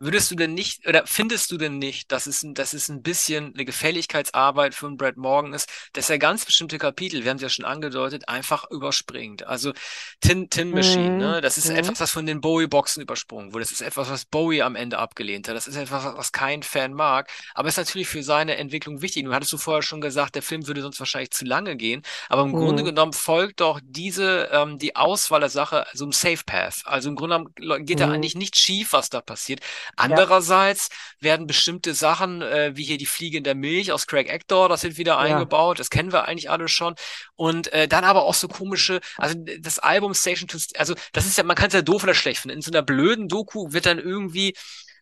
[0.00, 3.54] Würdest du denn nicht, oder findest du denn nicht, dass es, dass es ein bisschen
[3.54, 7.42] eine Gefälligkeitsarbeit für einen Brad Morgan ist, dass er ganz bestimmte Kapitel, wir haben es
[7.42, 9.46] ja schon angedeutet, einfach überspringt?
[9.46, 9.72] Also
[10.20, 11.18] Tin, Tin Machine, mhm.
[11.18, 11.40] ne?
[11.40, 11.76] das ist mhm.
[11.76, 13.64] etwas, was von den Bowie-Boxen übersprungen wurde.
[13.64, 15.54] Das ist etwas, was Bowie am Ende abgelehnt hat.
[15.54, 19.24] Das ist etwas, was kein Fan mag, aber ist natürlich für seine Entwicklung wichtig.
[19.24, 22.42] Du hattest du vorher schon gesagt, der Film würde sonst wahrscheinlich zu lange gehen, aber
[22.42, 22.56] im mhm.
[22.56, 26.82] Grunde genommen folgt doch diese, ähm, die Auswahl der Sache so einem Safe Path.
[26.84, 28.14] Also im Grunde genommen geht da mhm.
[28.14, 29.60] eigentlich nicht schief, was da passiert
[29.96, 31.28] Andererseits ja.
[31.28, 34.82] werden bestimmte Sachen, äh, wie hier die Fliege in der Milch aus Craig Actor, das
[34.82, 35.18] wird wieder ja.
[35.18, 36.94] eingebaut, das kennen wir eigentlich alle schon.
[37.36, 41.38] Und äh, dann aber auch so komische, also das Album Station to, also das ist
[41.38, 42.56] ja, man kann es ja doof oder schlecht finden.
[42.56, 44.54] In so einer blöden Doku wird dann irgendwie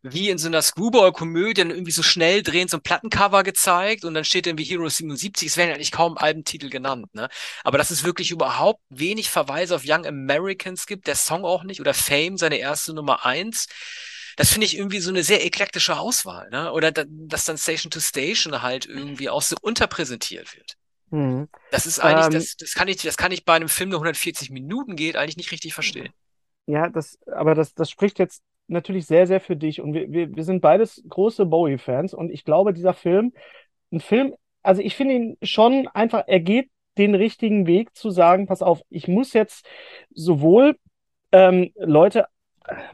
[0.03, 4.25] wie in so einer Screwball-Komödie irgendwie so schnell drehend so ein Plattencover gezeigt und dann
[4.25, 7.29] steht dann wie Hero 77, es werden eigentlich kaum Albentitel genannt, ne?
[7.62, 11.81] Aber dass es wirklich überhaupt wenig Verweise auf Young Americans gibt, der Song auch nicht
[11.81, 13.66] oder Fame, seine erste Nummer eins.
[14.37, 16.73] Das finde ich irgendwie so eine sehr eklektische Auswahl, ne?
[16.73, 20.77] Oder da, dass dann Station to Station halt irgendwie auch so unterpräsentiert wird.
[21.11, 21.49] Mhm.
[21.71, 23.99] Das ist eigentlich, ähm, das, das kann ich, das kann ich bei einem Film, der
[23.99, 26.12] 140 Minuten geht, eigentlich nicht richtig verstehen.
[26.66, 29.81] Ja, das, aber das, das spricht jetzt natürlich sehr, sehr für dich.
[29.81, 32.14] Und wir, wir, wir sind beides große Bowie-Fans.
[32.14, 33.33] Und ich glaube, dieser Film,
[33.92, 38.47] ein Film, also ich finde ihn schon einfach, er geht den richtigen Weg zu sagen,
[38.47, 39.66] pass auf, ich muss jetzt
[40.14, 40.77] sowohl
[41.33, 42.27] ähm, Leute,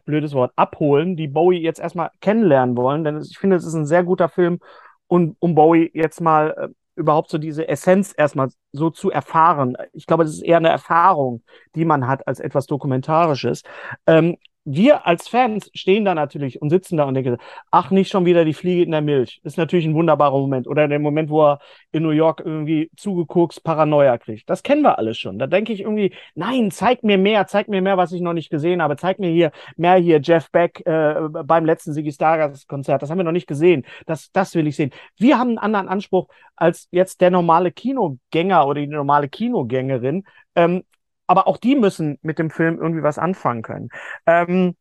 [0.04, 3.86] blödes Wort, abholen, die Bowie jetzt erstmal kennenlernen wollen, denn ich finde, es ist ein
[3.86, 4.60] sehr guter Film,
[5.06, 9.76] um, um Bowie jetzt mal äh, überhaupt so diese Essenz erstmal so zu erfahren.
[9.92, 11.42] Ich glaube, das ist eher eine Erfahrung,
[11.74, 13.62] die man hat als etwas Dokumentarisches.
[14.06, 14.36] Ähm,
[14.70, 17.38] wir als Fans stehen da natürlich und sitzen da und denken,
[17.70, 19.40] ach, nicht schon wieder die Fliege in der Milch.
[19.42, 20.66] Ist natürlich ein wunderbarer Moment.
[20.66, 24.48] Oder der Moment, wo er in New York irgendwie zugeguckt Paranoia kriegt.
[24.50, 25.38] Das kennen wir alles schon.
[25.38, 28.50] Da denke ich irgendwie, nein, zeig mir mehr, zeig mir mehr, was ich noch nicht
[28.50, 28.96] gesehen habe.
[28.96, 33.00] Zeig mir hier mehr hier Jeff Beck äh, beim letzten Ziggy Stardust Konzert.
[33.00, 33.86] Das haben wir noch nicht gesehen.
[34.06, 34.90] Das, das will ich sehen.
[35.16, 40.24] Wir haben einen anderen Anspruch als jetzt der normale Kinogänger oder die normale Kinogängerin.
[40.54, 40.82] Ähm,
[41.28, 43.90] aber auch die müssen mit dem Film irgendwie was anfangen können.
[44.26, 44.76] Ähm,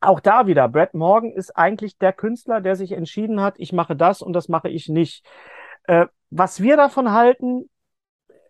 [0.00, 3.96] auch da wieder, Brad Morgan ist eigentlich der Künstler, der sich entschieden hat, ich mache
[3.96, 5.26] das und das mache ich nicht.
[5.84, 7.68] Äh, was wir davon halten,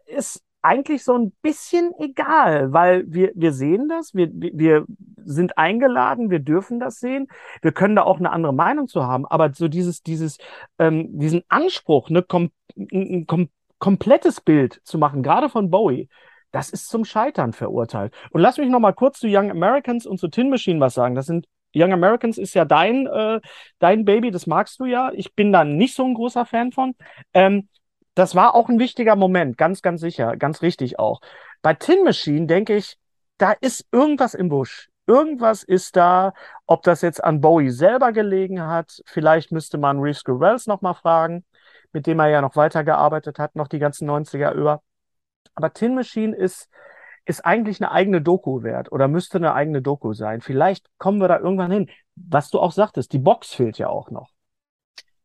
[0.05, 4.85] ist eigentlich so ein bisschen egal, weil wir, wir sehen das, wir, wir
[5.25, 7.29] sind eingeladen, wir dürfen das sehen,
[7.63, 10.39] wir können da auch eine andere Meinung zu haben, aber so dieses, dieses,
[10.79, 13.49] ähm, diesen Anspruch, ne, kom ein kom
[13.79, 16.09] komplettes Bild zu machen, gerade von Bowie,
[16.51, 18.15] das ist zum Scheitern verurteilt.
[18.31, 21.15] Und lass mich noch mal kurz zu Young Americans und zu Tin Machine was sagen.
[21.15, 23.41] Das sind Young Americans ist ja dein, äh,
[23.79, 25.11] dein Baby, das magst du ja.
[25.13, 26.95] Ich bin da nicht so ein großer Fan von.
[27.35, 27.69] Ähm,
[28.15, 31.21] das war auch ein wichtiger Moment, ganz, ganz sicher, ganz richtig auch.
[31.63, 32.97] Bei Tin Machine denke ich,
[33.37, 34.89] da ist irgendwas im Busch.
[35.07, 36.35] Irgendwas ist da,
[36.67, 39.01] ob das jetzt an Bowie selber gelegen hat.
[39.07, 41.45] Vielleicht müsste man Reeves Gurrells noch mal fragen,
[41.93, 44.83] mit dem er ja noch weitergearbeitet hat, noch die ganzen 90er über.
[45.59, 46.69] Aber Tin Machine ist,
[47.25, 50.41] ist eigentlich eine eigene Doku wert oder müsste eine eigene Doku sein.
[50.41, 51.91] Vielleicht kommen wir da irgendwann hin.
[52.15, 54.31] Was du auch sagtest, die Box fehlt ja auch noch.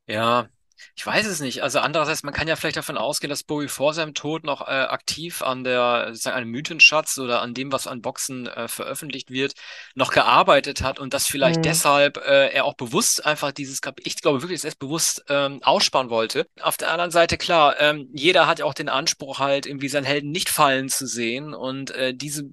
[0.08, 0.48] Ja,
[0.96, 1.63] ich weiß es nicht.
[1.63, 4.72] Also andererseits, man kann ja vielleicht davon ausgehen, dass Bowie vor seinem Tod noch äh,
[4.72, 9.54] aktiv an der, sozusagen einem Mythenschatz oder an dem, was an Boxen äh, veröffentlicht wird,
[9.96, 11.63] noch gearbeitet hat und dass vielleicht mhm.
[11.63, 15.62] deshalb äh, er auch bewusst einfach dieses, ich glaube wirklich, dass er es bewusst ähm,
[15.63, 16.48] aussparen wollte.
[16.62, 20.06] Auf der anderen Seite, klar, ähm, jeder hat ja auch den Anspruch halt, irgendwie seinen
[20.06, 22.43] Helden nicht fallen zu sehen und äh, diese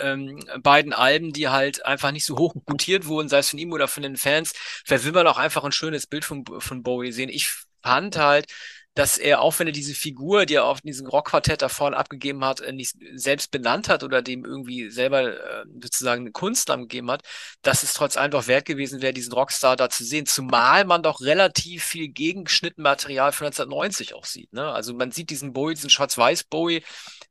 [0.00, 3.72] ähm, beiden Alben, die halt einfach nicht so hoch gutiert wurden, sei es von ihm
[3.72, 4.52] oder von den Fans,
[4.84, 7.28] verwimmern auch einfach ein schönes Bild von, von Bowie sehen.
[7.28, 8.46] Ich fand halt,
[8.96, 12.42] dass er, auch wenn er diese Figur, die er auf diesem Rockquartett da vorne abgegeben
[12.44, 17.10] hat, äh, nicht selbst benannt hat oder dem irgendwie selber äh, sozusagen eine Kunstnamen gegeben
[17.10, 17.22] hat,
[17.60, 20.24] dass es trotz doch wert gewesen wäre, diesen Rockstar da zu sehen.
[20.24, 24.52] Zumal man doch relativ viel Gegenschnittmaterial von 1990 auch sieht.
[24.54, 24.64] Ne?
[24.72, 26.82] Also man sieht diesen Bowie, diesen Schwarz-Weiß-Bowie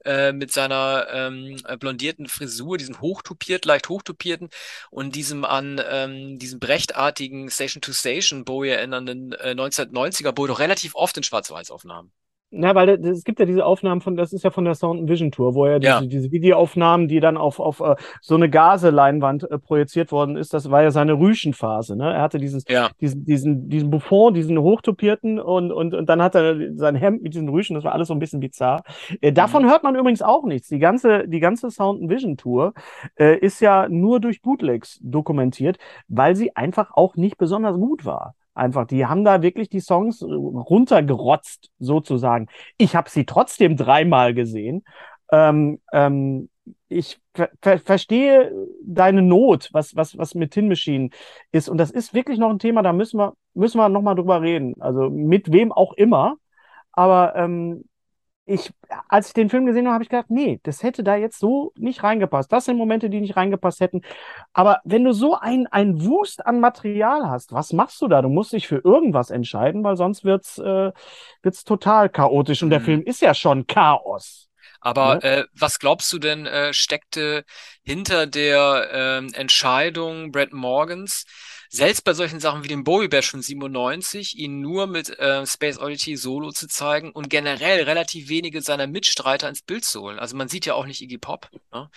[0.06, 4.50] äh, mit seiner ähm, blondierten Frisur, diesem hochtupiert, leicht hochtupierten
[4.89, 10.60] und diesem an ähm, diesem brechtartigen Station to Station Bowie erinnernden äh, 1990er Bowie doch
[10.60, 12.12] relativ oft in Schwarz-Weiß-Aufnahmen.
[12.51, 15.31] Na, weil es gibt ja diese Aufnahmen von, das ist ja von der Sound Vision
[15.31, 16.01] Tour, wo er diese, ja.
[16.01, 20.69] diese Videoaufnahmen, die dann auf, auf uh, so eine Gaseleinwand uh, projiziert worden ist, das
[20.69, 21.97] war ja seine Rüschenphase.
[21.97, 22.13] Ne?
[22.13, 22.89] Er hatte dieses, ja.
[23.01, 27.34] diesen, diesen, diesen Buffon, diesen hochtopierten und, und, und dann hat er sein Hemd mit
[27.34, 28.84] diesen Rüschen, das war alles so ein bisschen bizarr.
[29.21, 29.69] Äh, davon mhm.
[29.69, 30.69] hört man übrigens auch nichts.
[30.69, 32.73] Die ganze, die ganze Sound Vision Tour
[33.19, 35.77] äh, ist ja nur durch Bootlegs dokumentiert,
[36.08, 38.36] weil sie einfach auch nicht besonders gut war.
[38.56, 42.48] Einfach, die haben da wirklich die Songs äh, runtergerotzt, sozusagen.
[42.78, 44.84] Ich habe sie trotzdem dreimal gesehen.
[45.32, 46.50] Ähm, ähm,
[46.88, 48.52] ich ver ver verstehe
[48.84, 51.10] deine Not, was, was, was mit Tin Machine
[51.52, 51.70] ist.
[51.70, 54.76] Und das ist wirklich noch ein Thema, da müssen wir, müssen wir nochmal drüber reden.
[54.80, 56.38] Also mit wem auch immer.
[56.94, 57.84] Aber ähm,
[58.45, 58.71] ich,
[59.10, 61.73] als ich den Film gesehen habe, habe ich gedacht, nee, das hätte da jetzt so
[61.75, 62.51] nicht reingepasst.
[62.51, 64.01] Das sind Momente, die nicht reingepasst hätten.
[64.53, 68.21] Aber wenn du so ein, ein Wust an Material hast, was machst du da?
[68.21, 70.91] Du musst dich für irgendwas entscheiden, weil sonst wird's, äh,
[71.41, 72.62] wird's total chaotisch.
[72.62, 72.86] Und der mhm.
[72.86, 74.49] Film ist ja schon Chaos.
[74.79, 75.39] Aber ja.
[75.39, 77.43] äh, was glaubst du denn äh, steckte
[77.84, 81.25] hinter der äh, Entscheidung Brad Morgans,
[81.75, 85.77] selbst bei solchen Sachen wie dem Bowie Bash von 97, ihn nur mit äh, Space
[85.77, 90.17] Oddity Solo zu zeigen und generell relativ wenige seiner Mitstreiter ins Bild zu holen.
[90.17, 91.89] Also man sieht ja auch nicht Iggy Pop, ne?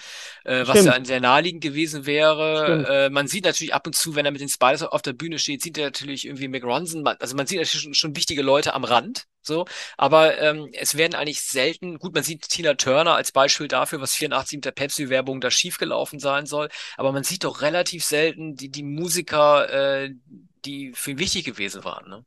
[0.44, 2.86] äh, was ja sehr naheliegend gewesen wäre.
[2.88, 5.38] Äh, man sieht natürlich ab und zu, wenn er mit den Spiders auf der Bühne
[5.38, 7.06] steht, sieht er natürlich irgendwie Mick Ronson.
[7.06, 11.14] Also man sieht natürlich schon, schon wichtige Leute am Rand, so, aber ähm, es werden
[11.14, 15.40] eigentlich selten, gut, man sieht Tina Turner als Beispiel dafür, was 84 mit der Pepsi-Werbung
[15.40, 20.10] da schiefgelaufen sein soll, aber man sieht doch relativ selten die, die Musiker, äh,
[20.64, 22.08] die für ihn wichtig gewesen waren.
[22.08, 22.24] Ne?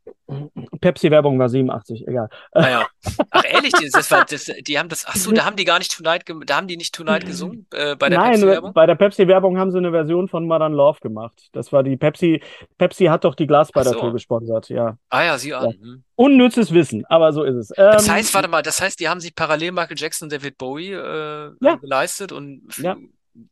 [0.80, 2.30] Pepsi-Werbung war 87, egal.
[2.54, 2.88] Naja.
[3.06, 5.80] Ah ach ehrlich, das war, das, die haben das, ach so, da haben die gar
[5.80, 8.74] nicht Tonight, da haben die nicht Tonight gesungen äh, bei der Pepsi-Werbung?
[8.74, 11.50] bei der Pepsi-Werbung haben sie eine Version von Modern Love gemacht.
[11.52, 12.41] Das war die Pepsi,
[12.78, 14.12] Pepsi hat doch die Glasbeider so.
[14.12, 14.98] gesponsert, ja.
[15.10, 15.72] Ah ja, sie an.
[15.72, 15.72] Ja.
[15.72, 16.04] Hm.
[16.15, 17.72] Unnützes Wissen, aber so ist es.
[17.78, 20.58] Ähm, das heißt, warte mal, das heißt, die haben sich parallel Michael Jackson und David
[20.58, 21.76] Bowie äh, ja.
[21.76, 22.98] geleistet und ja.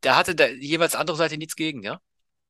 [0.02, 2.00] da hatte der jeweils andere Seite nichts gegen, ja?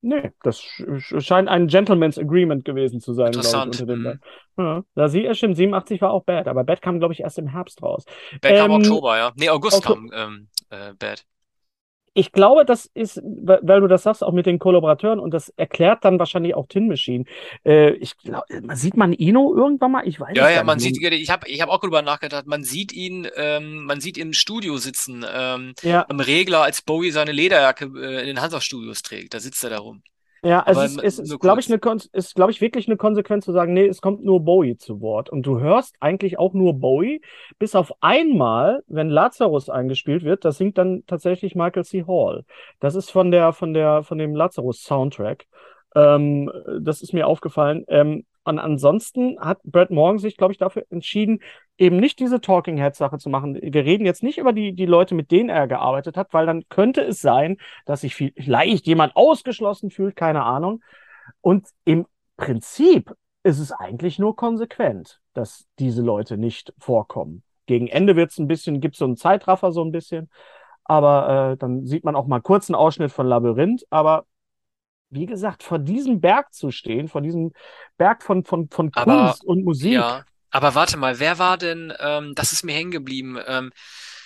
[0.01, 3.79] Nee, das scheint ein Gentleman's Agreement gewesen zu sein, Interessant.
[3.81, 4.19] Ich, mhm.
[4.57, 7.47] ja, da sie, stimmt, 87 war auch Bad, aber Bad kam, glaube ich, erst im
[7.47, 8.05] Herbst raus.
[8.41, 9.31] Bad ähm, kam Oktober, ja.
[9.35, 10.09] Nee, August Oktober.
[10.09, 11.25] kam ähm, äh, Bad
[12.13, 16.05] ich glaube, das ist, weil du das sagst, auch mit den Kollaborateuren und das erklärt
[16.05, 17.25] dann wahrscheinlich auch Tin Machine.
[17.65, 18.43] Äh, ich glaub,
[18.73, 20.07] sieht man Ino irgendwann mal?
[20.07, 20.95] Ich weiß ja, ja, man nicht.
[20.95, 24.29] sieht, ich habe ich hab auch darüber nachgedacht, man sieht ihn, ähm, man sieht ihn
[24.29, 26.05] im Studio sitzen, ähm, ja.
[26.07, 29.33] am Regler, als Bowie seine Lederjacke äh, in den Hansa-Studios trägt.
[29.33, 30.03] Da sitzt er da rum.
[30.43, 31.79] Ja, es ist, ist, ist glaube ich, eine,
[32.13, 35.29] ist, glaube ich, wirklich eine Konsequenz zu sagen, nee, es kommt nur Bowie zu Wort.
[35.29, 37.21] Und du hörst eigentlich auch nur Bowie,
[37.57, 42.05] bis auf einmal, wenn Lazarus eingespielt wird, das singt dann tatsächlich Michael C.
[42.07, 42.45] Hall.
[42.79, 45.45] Das ist von der, von der, von dem Lazarus-Soundtrack.
[45.95, 47.83] Ähm, das ist mir aufgefallen.
[47.87, 51.39] Ähm, und ansonsten hat Brad Morgan sich, glaube ich, dafür entschieden,
[51.77, 53.59] eben nicht diese Talking Head Sache zu machen.
[53.61, 56.67] Wir reden jetzt nicht über die, die Leute, mit denen er gearbeitet hat, weil dann
[56.69, 60.81] könnte es sein, dass sich vielleicht jemand ausgeschlossen fühlt, keine Ahnung.
[61.41, 62.05] Und im
[62.37, 67.43] Prinzip ist es eigentlich nur konsequent, dass diese Leute nicht vorkommen.
[67.65, 70.29] Gegen Ende wird es ein bisschen, gibt es so einen Zeitraffer so ein bisschen,
[70.83, 74.25] aber äh, dann sieht man auch mal kurz einen Ausschnitt von Labyrinth, aber
[75.09, 77.51] wie gesagt, vor diesem Berg zu stehen, vor diesem
[77.97, 79.93] Berg von, von, von Kunst aber, und Musik.
[79.93, 83.71] Ja, aber warte mal, wer war denn, ähm, das ist mir hängen geblieben, ähm,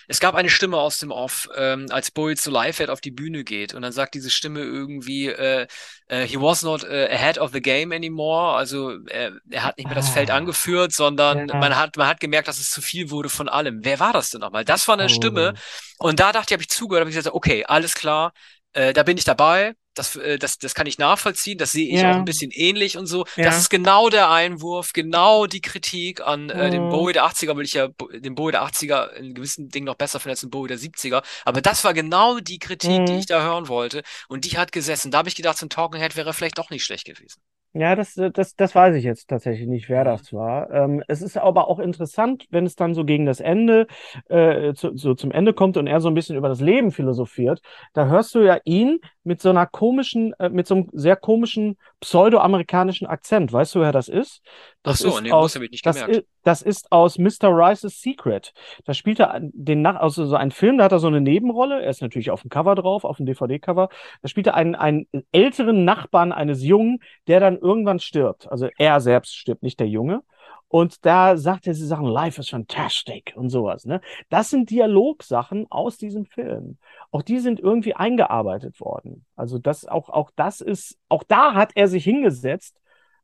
[0.08, 3.44] es gab eine Stimme aus dem Off, ähm, als Boyd zu Live auf die Bühne
[3.44, 5.68] geht und dann sagt diese Stimme irgendwie, äh,
[6.08, 9.88] äh, he was not uh, ahead of the game anymore, also äh, er hat nicht
[9.88, 10.36] mehr das Feld ah.
[10.36, 11.56] angeführt, sondern ja.
[11.56, 13.80] man hat man hat gemerkt, dass es zu viel wurde von allem.
[13.84, 14.66] Wer war das denn nochmal?
[14.66, 15.10] Das war eine oh.
[15.10, 15.54] Stimme
[16.00, 18.34] und da dachte ich, habe ich zugehört, habe ich gesagt, okay, alles klar,
[18.74, 22.02] äh, da bin ich dabei das, äh, das, das kann ich nachvollziehen, das sehe ich
[22.02, 22.12] ja.
[22.12, 23.26] auch ein bisschen ähnlich und so.
[23.36, 23.46] Ja.
[23.46, 26.90] Das ist genau der Einwurf, genau die Kritik an äh, den mhm.
[26.90, 30.20] Bowie der 80er, weil ich ja den Bowie der 80er in gewissen Dingen noch besser
[30.20, 31.24] finde als den Bowie der 70er.
[31.46, 33.06] Aber das war genau die Kritik, mhm.
[33.06, 34.04] die ich da hören wollte.
[34.28, 35.12] Und die hat gesessen.
[35.12, 37.42] Da habe ich gedacht, zum Talking Head wäre vielleicht doch nicht schlecht gewesen.
[37.76, 40.70] Ja, das, das, das weiß ich jetzt tatsächlich nicht, wer das war.
[40.70, 43.88] Ähm, es ist aber auch interessant, wenn es dann so gegen das Ende,
[44.30, 47.62] äh, zu, so zum Ende kommt und er so ein bisschen über das Leben philosophiert.
[47.94, 51.78] Da hörst du ja ihn mit so einer komischen, äh, mit so einem sehr komischen
[52.04, 53.54] pseudoamerikanischen Akzent.
[53.54, 54.42] Weißt du, wer das ist?
[54.84, 56.18] Das Ach so, ist nee, aus, das gemerkt.
[56.18, 57.48] Ist, das ist aus Mr.
[57.50, 58.54] Rice's Secret.
[58.84, 61.82] Da spielt er den Nach also so einen Film, da hat er so eine Nebenrolle.
[61.82, 63.88] Er ist natürlich auf dem Cover drauf, auf dem DVD-Cover.
[64.22, 68.52] Da spielt er einen, einen älteren Nachbarn eines Jungen, der dann irgendwann stirbt.
[68.52, 70.24] Also er selbst stirbt, nicht der Junge.
[70.74, 73.86] Und da sagt er, sie sagen, Life is fantastic und sowas.
[73.86, 74.02] Ne?
[74.30, 76.80] Das sind Dialogsachen aus diesem Film.
[77.12, 79.24] Auch die sind irgendwie eingearbeitet worden.
[79.36, 82.76] Also das auch, auch das ist, auch da hat er sich hingesetzt.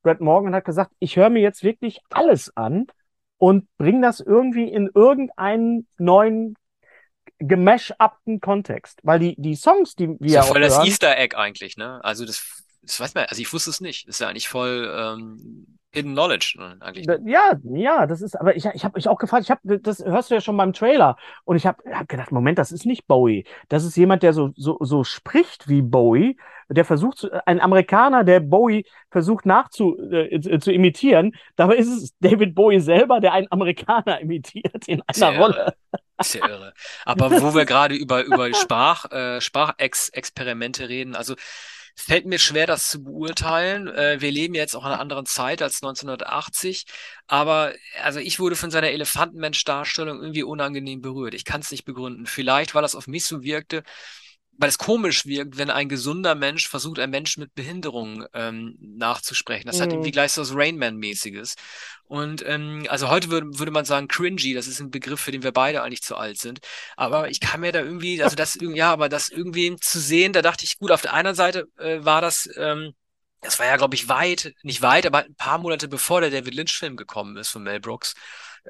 [0.04, 2.86] Brad Morgan hat gesagt, ich höre mir jetzt wirklich alles an
[3.40, 6.54] und bringe das irgendwie in irgendeinen neuen
[7.40, 9.00] gemesh-upten Kontext.
[9.02, 10.18] Weil die, die Songs, die wir.
[10.20, 12.00] Das ist ja voll das Easter Egg eigentlich, ne?
[12.04, 14.08] Also das, das weiß man, also ich wusste es nicht.
[14.08, 17.08] Das ist ja eigentlich voll ähm, Hidden Knowledge eigentlich.
[17.26, 20.30] Ja, ja, das ist, aber ich, ich habe mich auch gefragt, ich habe, das hörst
[20.30, 23.46] du ja schon beim Trailer und ich habe hab gedacht, Moment, das ist nicht Bowie.
[23.70, 26.38] Das ist jemand, der so, so, so spricht wie Bowie,
[26.70, 31.36] der versucht, zu, ein Amerikaner, der Bowie versucht nachzu, äh, zu imitieren.
[31.56, 35.56] Dabei ist es David Bowie selber, der einen Amerikaner imitiert in einer Sehr Rolle.
[35.56, 35.76] Irre.
[36.22, 36.74] Sehr irre.
[37.06, 41.34] Aber wo wir gerade über, über Sprach, äh, Sprachexperimente reden, also
[42.00, 43.88] fällt mir schwer, das zu beurteilen.
[43.88, 46.86] Äh, wir leben jetzt auch in einer anderen Zeit als 1980.
[47.28, 51.34] Aber also ich wurde von seiner Elefantenmensch-Darstellung irgendwie unangenehm berührt.
[51.34, 52.26] Ich kann es nicht begründen.
[52.26, 53.84] Vielleicht, weil das auf mich so wirkte,
[54.60, 59.68] weil es komisch wirkt, wenn ein gesunder Mensch versucht, ein Mensch mit Behinderung ähm, nachzusprechen.
[59.68, 59.82] Das mhm.
[59.82, 61.56] hat irgendwie gleich so was Rainman-mäßiges.
[62.04, 65.44] Und ähm, also heute würde, würde man sagen cringy, das ist ein Begriff, für den
[65.44, 66.60] wir beide eigentlich zu alt sind.
[66.98, 70.42] Aber ich kann mir da irgendwie, also das ja, aber das irgendwie zu sehen, da
[70.42, 72.94] dachte ich, gut, auf der einen Seite äh, war das ähm,
[73.42, 76.54] das war ja, glaube ich, weit, nicht weit, aber ein paar Monate bevor der David
[76.56, 78.14] Lynch-Film gekommen ist von Mel Brooks.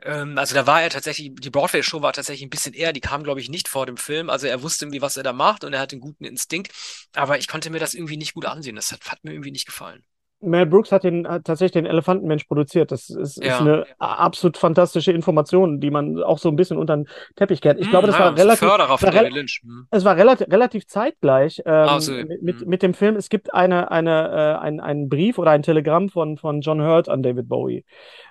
[0.03, 3.23] Ähm, also da war er tatsächlich, die Broadway-Show war tatsächlich ein bisschen eher, die kam,
[3.23, 4.29] glaube ich, nicht vor dem Film.
[4.29, 6.71] Also er wusste irgendwie, was er da macht und er hat einen guten Instinkt.
[7.15, 8.75] Aber ich konnte mir das irgendwie nicht gut ansehen.
[8.75, 10.03] Das hat, hat mir irgendwie nicht gefallen.
[10.41, 12.91] Mel Brooks hat, den, hat tatsächlich den Elefantenmensch produziert.
[12.91, 13.55] Das ist, Ja.
[13.55, 17.77] ist eine absolut fantastische Information, die man auch so ein bisschen unter den Teppich kehrt.
[17.79, 19.61] Ich Hm, glaube, das ja, war relativ, Förderer von David Lynch.
[19.63, 19.87] Hm.
[19.91, 22.67] es war relativ, relativ zeitgleich ähm, Ah, so, mit, mit, hm.
[22.69, 23.15] mit dem Film.
[23.15, 27.09] Es gibt eine, eine, äh, ein, einen Brief oder ein Telegramm von, von John Hurt
[27.09, 27.83] an David Bowie.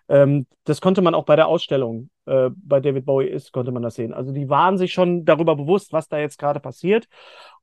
[0.09, 3.83] Ähm, das konnte man auch bei der Ausstellung äh, bei David Bowie ist, konnte man
[3.83, 4.15] das sehen.
[4.15, 7.07] Also die waren sich schon darüber bewusst, was da jetzt gerade passiert.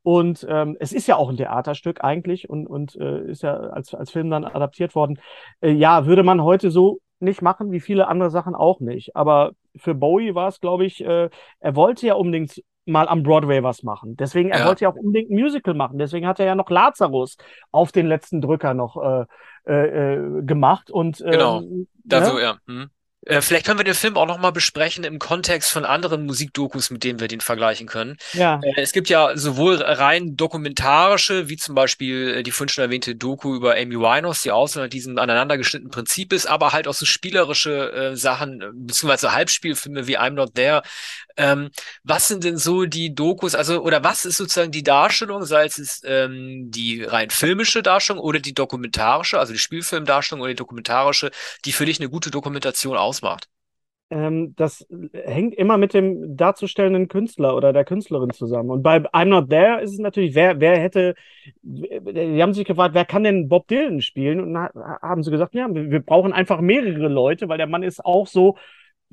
[0.06, 3.96] Und ähm, es ist ja auch ein Theaterstück eigentlich und, und äh, ist ja als,
[3.96, 5.20] als Film dann adaptiert worden.
[5.62, 9.16] Äh, ja, würde man heute so nicht machen, wie viele andere Sachen auch nicht.
[9.16, 13.64] Aber für Bowie war es, glaube ich, äh, er wollte ja unbedingt mal am Broadway
[13.64, 14.16] was machen.
[14.16, 14.68] Deswegen, er Ja.
[14.68, 15.98] wollte ja auch unbedingt ein Musical machen.
[15.98, 17.38] Deswegen hat er ja noch Lazarus
[17.72, 19.26] auf den letzten Drücker noch äh,
[19.68, 20.92] äh, äh, gemacht.
[20.92, 21.64] Und ähm, Genau.
[22.04, 22.42] Dafür, ne?
[22.42, 22.58] ja.
[22.68, 22.90] Hm.
[23.26, 27.04] Äh, vielleicht können wir den Film auch nochmal besprechen im Kontext von anderen Musikdokus, mit
[27.04, 28.18] denen wir den vergleichen können.
[28.34, 28.60] ja.
[28.62, 33.16] Äh, Es gibt ja sowohl rein dokumentarische, wie zum Beispiel äh, die vorhin schon erwähnte
[33.16, 36.94] Doku über Amy Winehouse, die auch so nach diesem aneinandergeschnittenen Prinzip ist, aber halt auch
[36.94, 40.84] so spielerische äh, Sachen, beziehungsweise Halbspielfilme wie I'm Not There.
[41.38, 41.70] Ähm,
[42.04, 46.02] was sind denn so die Dokus, also, oder was ist sozusagen die Darstellung, sei es
[46.06, 51.32] ähm, die rein filmische Darstellung oder die dokumentarische, also die Spielfilmdarstellung oder die dokumentarische,
[51.66, 53.50] die für dich eine gute Dokumentation ausmacht?
[54.12, 58.70] Ähm, das hängt immer mit dem darzustellenden Künstler oder der Künstlerin zusammen.
[58.70, 61.16] Und bei I'm Not There ist es natürlich, wer, wer hätte,
[61.64, 64.40] die haben sich gefragt, wer kann denn Bob Dylan spielen?
[64.40, 68.28] Und haben sie gesagt, ja, wir brauchen einfach mehrere Leute, weil der Mann ist auch
[68.28, 68.58] so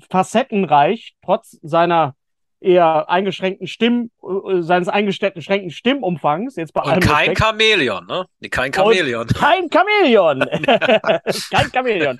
[0.08, 2.14] facettenreich, trotz seiner
[2.62, 7.38] eher eingeschränkten Stimm, äh, seines eingeschränkten Stimmumfangs, jetzt bei Und kein Respekt.
[7.38, 8.26] Chamäleon, ne?
[8.40, 9.26] Nee, kein Chamäleon.
[9.42, 10.40] Kein Chamäleon.
[11.50, 12.18] Kein Chamäleon.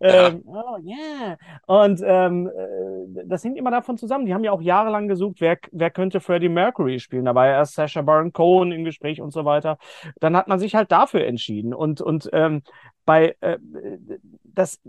[0.00, 0.28] Ja.
[0.28, 1.36] Ähm, oh, yeah.
[1.66, 4.26] Und ähm, äh, das hängt immer davon zusammen.
[4.26, 7.24] Die haben ja auch jahrelang gesucht, wer, wer könnte Freddie Mercury spielen.
[7.24, 9.78] Da war ja erst Sacha Baron Cohen im Gespräch und so weiter.
[10.20, 11.74] Dann hat man sich halt dafür entschieden.
[11.74, 12.62] Und, und ähm,
[13.04, 13.58] bei äh,
[14.44, 14.80] das,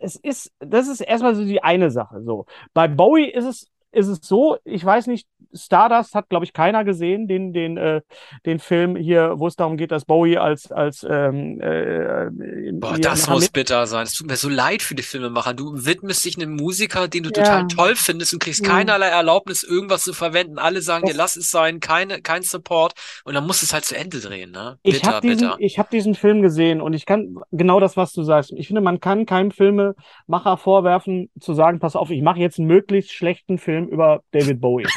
[0.00, 2.22] es ist, das ist erstmal so die eine Sache.
[2.22, 2.46] So.
[2.74, 6.84] Bei Bowie ist es ist es so, ich weiß nicht, Stardust hat, glaube ich, keiner
[6.84, 8.02] gesehen, den, den, äh,
[8.46, 12.26] den Film hier, wo es darum geht, dass Bowie als, als ähm, äh,
[12.68, 14.04] in, Boah, das muss Hamid- bitter sein.
[14.04, 15.52] Es tut mir so leid für die Filmemacher.
[15.54, 17.42] Du widmest dich einem Musiker, den du Ja.
[17.42, 18.68] total toll findest und kriegst Mhm.
[18.68, 20.58] keinerlei Erlaubnis, irgendwas zu verwenden.
[20.58, 22.92] Alle sagen dir, Das- lass es sein, keine, kein Support.
[23.24, 24.78] Und dann musst du es halt zu Ende drehen, ne?
[24.84, 28.12] Ich Bitter, habe diesen, ich hab diesen Film gesehen und ich kann genau das, was
[28.12, 28.52] du sagst.
[28.52, 32.68] Ich finde, man kann keinem Filmemacher vorwerfen, zu sagen, pass auf, ich mache jetzt einen
[32.68, 34.86] möglichst schlechten Film über David Bowie.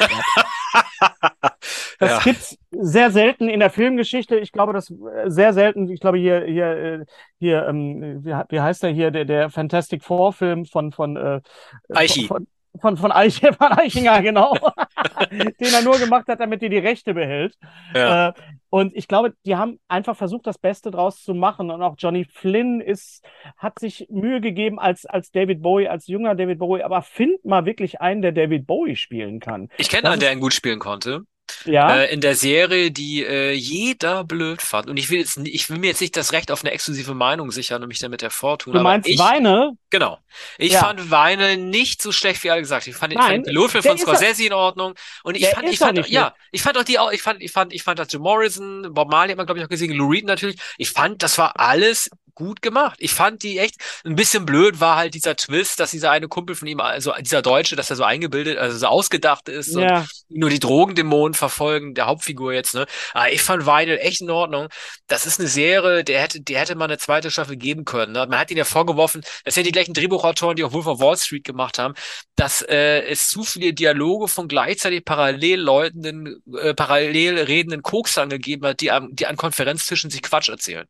[2.00, 2.18] Das Ja.
[2.18, 4.36] gibt's sehr selten in der Filmgeschichte.
[4.36, 5.88] Ich glaube, das äh, sehr selten.
[5.88, 7.04] Ich glaube hier hier äh,
[7.38, 11.16] hier ähm, wie, he- wie heißt der hier der der Fantastic Four Film von von
[11.16, 11.40] äh,
[11.90, 12.26] Eichi.
[12.26, 12.48] von
[12.80, 14.54] von von, Eich, von Eichinger genau,
[15.30, 17.56] den er nur gemacht hat, damit er die Rechte behält.
[17.94, 18.28] Ja.
[18.28, 18.32] Äh,
[18.70, 21.70] und ich glaube, die haben einfach versucht, das Beste draus zu machen.
[21.70, 23.24] Und auch Johnny Flynn ist,
[23.56, 26.82] hat sich Mühe gegeben als, als David Bowie, als junger David Bowie.
[26.82, 29.68] Aber find mal wirklich einen, der David Bowie spielen kann.
[29.78, 31.24] Ich kenne einen, der ihn gut spielen konnte.
[31.64, 34.88] Ja, Äh, in der Serie, die äh, jeder blöd fand.
[34.88, 37.50] Und ich will jetzt, ich will mir jetzt nicht das Recht auf eine exklusive Meinung
[37.50, 38.74] sichern und mich damit hervortun.
[38.74, 39.72] du meinst ich, Weine?
[39.90, 40.18] Genau.
[40.58, 40.80] Ich Ja.
[40.80, 42.86] fand Weine nicht so schlecht, wie alle gesagt.
[42.86, 44.94] Ich fand, ich Nein, fand den Pilotfilm der von Scorsese in Ordnung.
[45.22, 47.72] Und ich fand, ich fand, ja, ich fand auch die, auch- ich fand, ich fand,
[47.72, 50.24] ich fand, dass Jim Morrison, Bob Marley hat man, glaube ich, auch gesehen, Lou Reed
[50.26, 50.56] natürlich.
[50.78, 52.96] Ich fand, das war alles gut gemacht.
[52.98, 56.54] Ich fand die echt, ein bisschen blöd war halt dieser Twist, dass dieser eine Kumpel
[56.56, 60.06] von ihm, also dieser Deutsche, dass er so eingebildet, also so ausgedacht ist und Ja,
[60.28, 62.86] nur die Drogendämonen verfolgen, der Hauptfigur jetzt, ne?
[63.12, 64.68] Aber ich fand Weidel echt in Ordnung.
[65.06, 68.12] Das ist eine Serie, der hätte, der hätte mal eine zweite Staffel geben können.
[68.12, 68.26] Ne?
[68.28, 71.16] Man hat ihn ja vorgeworfen, das sind die gleichen Drehbuchautoren, die auch Wolf of Wall
[71.16, 71.94] Street gemacht haben,
[72.36, 78.66] dass äh, es zu viele Dialoge von gleichzeitig parallel läutenden, äh, parallel redenden Koksern gegeben
[78.66, 80.86] hat, die, am, die an Konferenztischen sich Quatsch erzählen.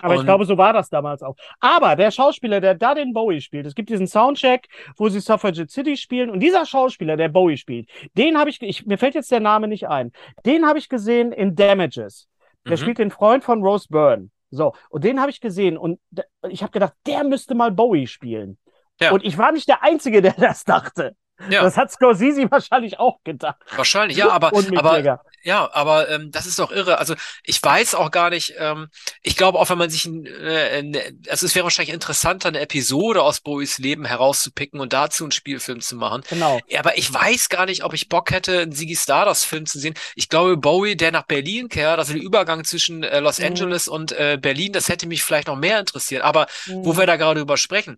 [0.00, 1.36] aber ich Und- glaube, so war das damals auch.
[1.60, 5.70] Aber der Schauspieler, der da den Bowie spielt, es gibt diesen Soundcheck, wo sie Suffragette
[5.70, 9.30] City spielen und dieser Schauspieler, der Bowie spielt, den habe ich, ich, mir fällt jetzt
[9.30, 10.12] der Name nicht ein,
[10.46, 12.28] den habe ich gesehen in Damages.
[12.64, 12.76] Der Mhm.
[12.76, 14.30] spielt den Freund von Rose Byrne.
[14.50, 16.00] So, und den habe ich gesehen und
[16.48, 18.58] ich habe gedacht, der müsste mal Bowie spielen.
[19.00, 19.12] Ja.
[19.12, 21.16] Und ich war nicht der Einzige, der das dachte.
[21.48, 21.62] Ja.
[21.62, 23.56] Das hat Scorsese wahrscheinlich auch gedacht.
[23.74, 25.22] Wahrscheinlich, ja, aber, aber.
[25.42, 26.98] Ja, aber ähm, das ist doch irre.
[26.98, 27.14] Also
[27.44, 28.88] ich weiß auch gar nicht, ähm,
[29.22, 33.22] ich glaube auch, wenn man sich, äh, ne, also es wäre wahrscheinlich interessanter, eine Episode
[33.22, 36.22] aus Bowies Leben herauszupicken und dazu einen Spielfilm zu machen.
[36.28, 36.60] Genau.
[36.68, 39.78] Ja, aber ich weiß gar nicht, ob ich Bock hätte, einen Ziggy Stardust Film zu
[39.78, 39.94] sehen.
[40.14, 43.46] Ich glaube, Bowie, der nach Berlin kehrt, also der Übergang zwischen äh, Los Mhm.
[43.46, 46.22] Angeles und äh, Berlin, das hätte mich vielleicht noch mehr interessiert.
[46.22, 46.46] Aber
[46.82, 46.98] wo Mhm.
[46.98, 47.96] wir da gerade drüber sprechen,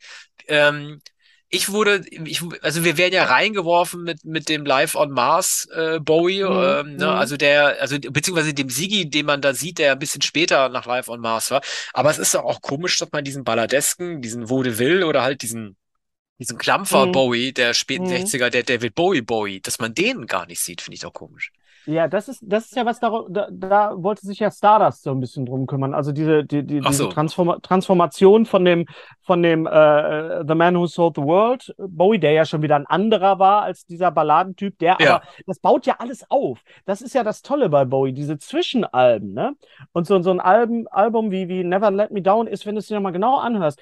[0.49, 1.01] ähm,
[1.55, 6.01] ich wurde, ich, also wir werden ja reingeworfen mit, mit dem Live on Mars äh,
[6.01, 6.51] Bowie, Mhm.
[6.91, 7.05] ähm, ne?
[7.07, 7.13] Mhm.
[7.13, 10.87] Also der, also beziehungsweise dem Sigi, den man da sieht, der ein bisschen später nach
[10.87, 11.61] Live on Mars war.
[11.93, 15.77] Aber es ist doch auch komisch, dass man diesen Balladesken, diesen Vaudeville oder halt diesen,
[16.39, 17.13] diesen Klampfer Mhm.
[17.13, 18.13] Bowie der späten Mhm.
[18.15, 21.51] 60er, der David Bowie Bowie, dass man den gar nicht sieht, finde ich doch komisch.
[21.87, 25.11] Ja, das ist, das ist ja was, da, da, da wollte sich ja Stardust so
[25.11, 25.95] ein bisschen drum kümmern.
[25.95, 27.07] Also diese, die, die, diese so.
[27.09, 28.87] Transforma Transformation von dem,
[29.23, 32.87] von dem äh, The Man Who Sold the World, Bowie, der ja schon wieder ein
[32.87, 35.17] anderer war als dieser Balladentyp, der, Ja.
[35.17, 36.61] aber das baut ja alles auf.
[36.85, 39.55] Das ist ja das Tolle bei Bowie, diese Zwischenalben, ne?
[39.93, 42.79] Und so, so ein Album, Album wie, wie Never Let Me Down ist, wenn du
[42.79, 43.81] es dir nochmal genau anhörst,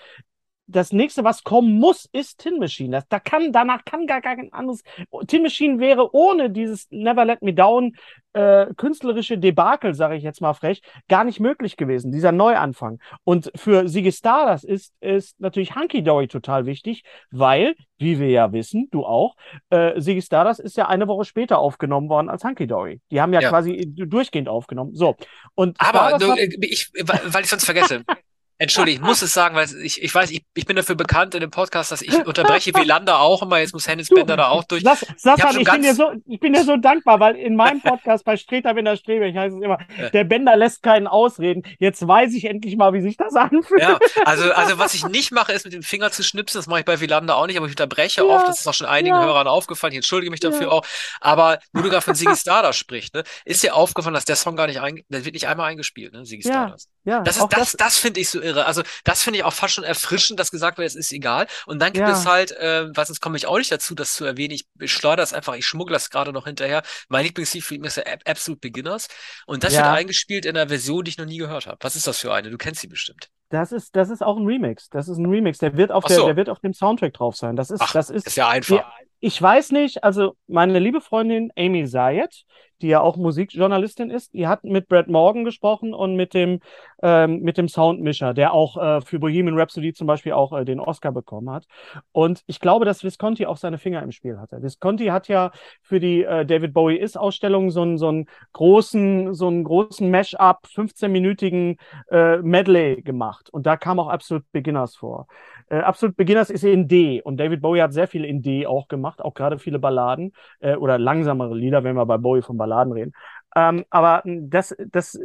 [0.70, 2.90] das nächste, was kommen muss, ist Tin Machine.
[2.96, 4.82] Das, da kann, danach kann gar, gar kein anderes.
[5.26, 7.92] Tin Machine wäre ohne dieses Never Let Me Down
[8.32, 13.00] äh, künstlerische Debakel, sage ich jetzt mal frech, gar nicht möglich gewesen, dieser Neuanfang.
[13.24, 17.02] Und für Ziggy Stardust ist, ist natürlich Hunky Dory total wichtig,
[17.32, 19.34] weil, wie wir ja wissen, du auch,
[19.70, 23.00] äh, Ziggy Stardust ist ja eine Woche später aufgenommen worden als Hunky Dory.
[23.10, 23.48] Die haben ja, Ja.
[23.48, 24.94] quasi durchgehend aufgenommen.
[24.94, 25.16] So.
[25.56, 28.04] Und Aber hat- äh, ich, weil ich sonst vergesse.
[28.60, 31.40] Entschuldige, ich muss es sagen, weil ich, ich weiß, ich, ich bin dafür bekannt in
[31.40, 33.56] dem Podcast, dass ich unterbreche Wielander auch immer.
[33.58, 34.82] Jetzt muss Hennis Bender da auch durch.
[34.82, 37.56] Ich hab Sassan, schon ich, bin dir so, ich bin dir so dankbar, weil in
[37.56, 39.78] meinem Podcast bei Streter Bender Strebe, ich heiße es immer,
[40.12, 41.62] der Bender lässt keinen ausreden.
[41.78, 43.80] Jetzt weiß ich endlich mal, wie sich das anfühlt.
[43.80, 46.58] Ja, also, also was ich nicht mache, ist mit dem Finger zu schnipsen.
[46.58, 48.46] Das mache ich bei Wielander auch nicht, aber ich unterbreche Ja, oft.
[48.46, 49.22] Das ist auch schon einigen ja.
[49.22, 49.94] Hörern aufgefallen.
[49.94, 50.68] Ich entschuldige mich dafür Ja.
[50.68, 50.84] auch.
[51.22, 54.54] Aber wo du gerade von Ziggy Stardust sprichst, ne, ist dir aufgefallen, dass der Song
[54.54, 56.90] gar nicht ein, der wird nicht einmal eingespielt, ne, Ja, Stardust.
[57.04, 58.49] Ja, Das ist, das, das finde ich so irre.
[58.56, 61.46] Also, das finde ich auch fast schon erfrischend, dass gesagt wird, es ist egal.
[61.66, 62.12] Und dann gibt Ja.
[62.12, 64.56] es halt, äh, was sonst komme ich auch nicht dazu, das zu erwähnen.
[64.80, 66.82] Ich schleudere das einfach, ich schmuggle das gerade noch hinterher.
[67.08, 69.08] Mein Lieblingslied ist ja Ab- Absolute Beginners.
[69.46, 69.84] Und das Ja.
[69.84, 71.78] wird eingespielt in einer Version, die ich noch nie gehört habe.
[71.80, 72.50] Was ist das für eine?
[72.50, 73.28] Du kennst sie bestimmt.
[73.50, 74.88] Das ist, das ist auch ein Remix.
[74.90, 75.58] Das ist ein Remix.
[75.58, 76.26] Der wird auf Ach der, so.
[76.26, 77.56] der wird auf dem Soundtrack drauf sein.
[77.56, 78.76] Das ist, Ach, das ist, Ist ja einfach.
[78.76, 82.44] Ja, ich weiß nicht, also meine liebe Freundin Amy Zayed,
[82.82, 86.60] die ja auch Musikjournalistin ist, die hat mit Brad Morgan gesprochen und mit dem,
[87.02, 90.80] ähm, mit dem Soundmischer, der auch äh, für Bohemian Rhapsody zum Beispiel auch äh, den
[90.80, 91.66] Oscar bekommen hat.
[92.12, 94.62] Und ich glaube, dass Visconti auch seine Finger im Spiel hatte.
[94.62, 95.50] Visconti hat ja
[95.82, 100.66] für die äh, David Bowie Is-Ausstellung so einen, so einen großen, so einen großen Mash-up,
[100.74, 101.76] 15-minütigen
[102.10, 103.50] äh, Medley gemacht.
[103.50, 105.26] Und da kam auch Absolute Beginners vor.
[105.68, 108.88] Äh, Absolute Beginners ist in D und David Bowie hat sehr viel in D auch
[108.88, 112.69] gemacht, auch gerade viele Balladen äh, oder langsamere Lieder, wenn wir bei Bowie von Balladen
[112.92, 113.12] reden.
[113.56, 115.18] Ähm, aber das, das,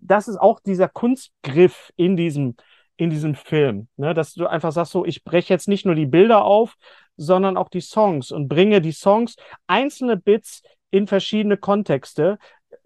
[0.00, 2.56] das ist auch dieser Kunstgriff in diesem,
[2.96, 4.14] in diesem Film, ne?
[4.14, 6.76] dass du einfach sagst, so, ich breche jetzt nicht nur die Bilder auf,
[7.16, 9.36] sondern auch die Songs und bringe die Songs,
[9.66, 12.38] einzelne Bits in verschiedene Kontexte,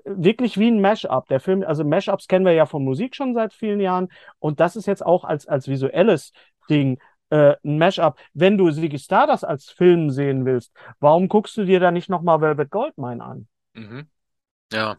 [0.05, 1.29] wirklich wie ein Mashup.
[1.29, 4.09] Der Film, also Mashups kennen wir ja von Musik schon seit vielen Jahren
[4.39, 6.33] und das ist jetzt auch als, als visuelles
[6.71, 6.99] Ding
[7.31, 8.19] äh, ein Mashup.
[8.35, 12.41] Wenn du Ziggy Stardust als Film sehen willst, warum guckst du dir da nicht nochmal
[12.41, 13.49] Velvet Goldmine an?
[13.81, 14.09] Mhm.
[14.73, 14.97] Ja.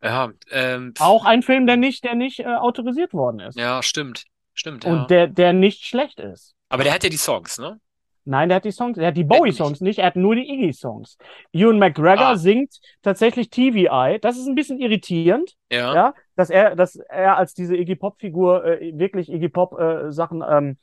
[0.00, 4.24] Ja, ähm, Auch ein Film, der nicht, der nicht äh, autorisiert worden ist ja, stimmt.
[4.54, 4.92] Stimmt, ja.
[4.92, 6.54] und der, der nicht schlecht ist.
[6.68, 7.80] Aber der hat ja die Songs, ne?
[8.28, 9.22] Nein, der hat die Songs, der hat die.
[9.24, 11.16] Bowie-Songs nicht, er hat nur die Iggy-Songs.
[11.52, 12.36] Ewan McGregor Ah.
[12.36, 14.18] singt tatsächlich TVI.
[14.20, 15.94] Das ist ein bisschen irritierend, Ja.
[15.94, 20.76] ja, dass er, dass er als diese Iggy Pop-Figur äh, wirklich Iggy Pop-Sachen ähm,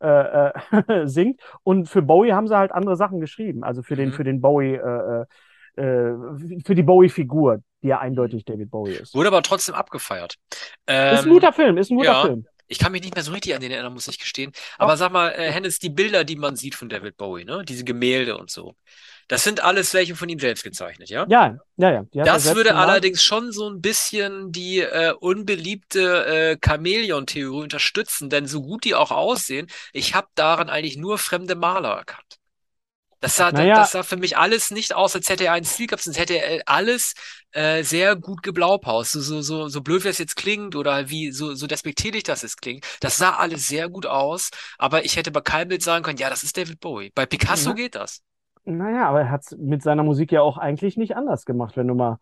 [0.00, 0.52] äh, äh,
[1.06, 1.40] singt.
[1.62, 3.62] Und für Bowie haben sie halt andere Sachen geschrieben.
[3.62, 4.12] Also für den, Mhm.
[4.14, 5.24] für den Bowie, äh, äh, äh,
[6.64, 9.14] für die Bowie-Figur, die ja eindeutig David Bowie ist.
[9.14, 10.34] Wurde aber trotzdem abgefeiert.
[10.54, 12.22] ist ein Ähm, guter Film, ist ein guter ja.
[12.22, 12.46] Film.
[12.70, 14.52] Ich kann mich nicht mehr so richtig an den erinnern, muss ich gestehen.
[14.76, 17.64] Aber sag mal, äh, Hennes, die Bilder, die man sieht von David Bowie, ne?
[17.66, 18.74] Diese Gemälde und so.
[19.26, 21.26] Das sind alles welche von ihm selbst gezeichnet, ja?
[21.28, 22.24] Ja, ja, ja.
[22.24, 28.62] Das würde allerdings schon so ein bisschen die äh, unbeliebte äh, Chamäleon-Theorie unterstützen, denn so
[28.62, 32.38] gut die auch aussehen, ich habe daran eigentlich nur fremde Maler erkannt.
[33.20, 33.74] Das sah, Naja.
[33.80, 36.34] das sah für mich alles nicht aus, als hätte er einen Stil gehabt, sonst hätte
[36.34, 37.14] er alles
[37.52, 39.12] äh, sehr gut geblaupaust.
[39.12, 42.42] So, so, so, so blöd wie das jetzt klingt oder wie so, so despektierlich das
[42.42, 42.84] jetzt klingt.
[43.00, 46.30] Das sah alles sehr gut aus, aber ich hätte bei keinem Bild sagen können, ja,
[46.30, 47.10] das ist David Bowie.
[47.14, 47.74] Bei Picasso Ja.
[47.74, 48.22] geht das.
[48.64, 51.88] Naja, aber er hat es mit seiner Musik ja auch eigentlich nicht anders gemacht, wenn
[51.88, 52.18] du mal,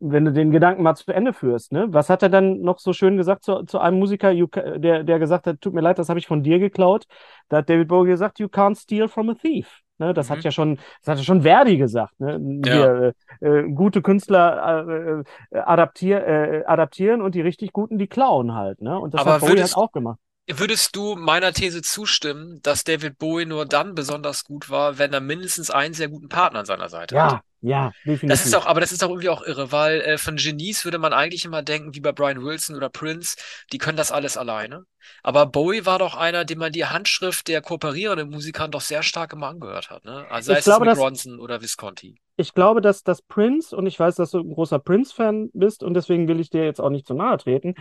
[0.00, 1.86] wenn du den Gedanken mal zu Ende führst, ne?
[1.90, 5.18] Was hat er dann noch so schön gesagt zu, zu einem Musiker, you, der, der
[5.18, 7.06] gesagt hat, tut mir leid, das habe ich von dir geklaut?
[7.48, 9.80] Da hat David Bowie gesagt, you can't steal from a thief.
[9.98, 10.14] Ne?
[10.14, 10.34] Das mhm.
[10.34, 12.18] hat ja schon, das hat ja schon Verdi gesagt.
[12.20, 12.40] Ne?
[12.64, 12.74] Ja.
[12.74, 18.06] Wir, äh, äh, gute Künstler äh, äh adaptier, äh, adaptieren und die richtig guten, die
[18.06, 18.80] klauen halt.
[18.80, 18.98] Ne?
[18.98, 20.18] Und das Aber hat Bowie halt auch gemacht.
[20.50, 25.20] Würdest du meiner These zustimmen, dass David Bowie nur dann besonders gut war, wenn er
[25.20, 27.42] mindestens einen sehr guten Partner an seiner Seite ja, hat?
[27.60, 28.28] Ja, definitiv.
[28.28, 30.98] Das ist auch, aber das ist auch irgendwie auch irre, weil äh, von Genies würde
[30.98, 33.36] man eigentlich immer denken, wie bei Brian Wilson oder Prince,
[33.72, 34.84] die können das alles alleine.
[35.22, 39.32] Aber Bowie war doch einer, dem man die Handschrift der kooperierenden Musiker doch sehr stark
[39.32, 40.04] immer angehört hat.
[40.04, 40.26] Ne?
[40.30, 42.20] Also sei ich es glaube, mit dass, Ronson oder Visconti.
[42.36, 45.94] Ich glaube, dass das Prince, und ich weiß, dass du ein großer Prince-Fan bist, und
[45.94, 47.74] deswegen will ich dir jetzt auch nicht zu nahe treten,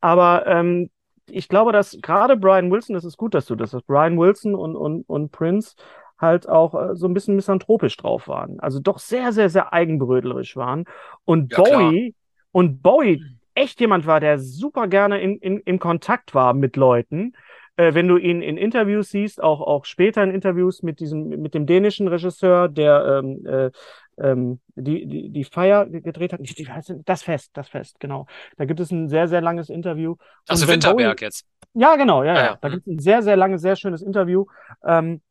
[0.00, 0.90] aber ähm,
[1.30, 4.54] ich glaube, dass gerade Brian Wilson, das ist gut, dass du das hast, Brian Wilson
[4.54, 5.74] und, und, und Prince
[6.22, 8.58] halt auch äh, so ein bisschen misanthropisch drauf waren.
[8.60, 10.86] Also doch sehr, sehr, sehr eigenbrödlerisch waren.
[11.24, 12.52] Und ja, Bowie, klar.
[12.52, 13.22] und Bowie
[13.54, 17.34] echt jemand war, der super gerne in, in, in Kontakt war mit Leuten.
[17.76, 21.54] Äh, wenn du ihn in Interviews siehst, auch, auch später in Interviews mit diesem, mit
[21.54, 23.70] dem dänischen Regisseur, der ähm, äh,
[24.18, 26.40] ähm, die, die, die Feier gedreht hat.
[26.40, 26.68] Die,
[27.04, 28.26] das Fest, das Fest, genau.
[28.56, 30.16] Da gibt es ein sehr, sehr langes Interview.
[30.46, 31.46] Also Winterberg Bowie, jetzt.
[31.74, 32.44] Ja, genau, ja, ah, ja.
[32.44, 32.58] ja.
[32.60, 32.72] Da mhm.
[32.72, 34.46] gibt es ein sehr, sehr langes, sehr schönes Interview.
[34.84, 35.22] Ähm,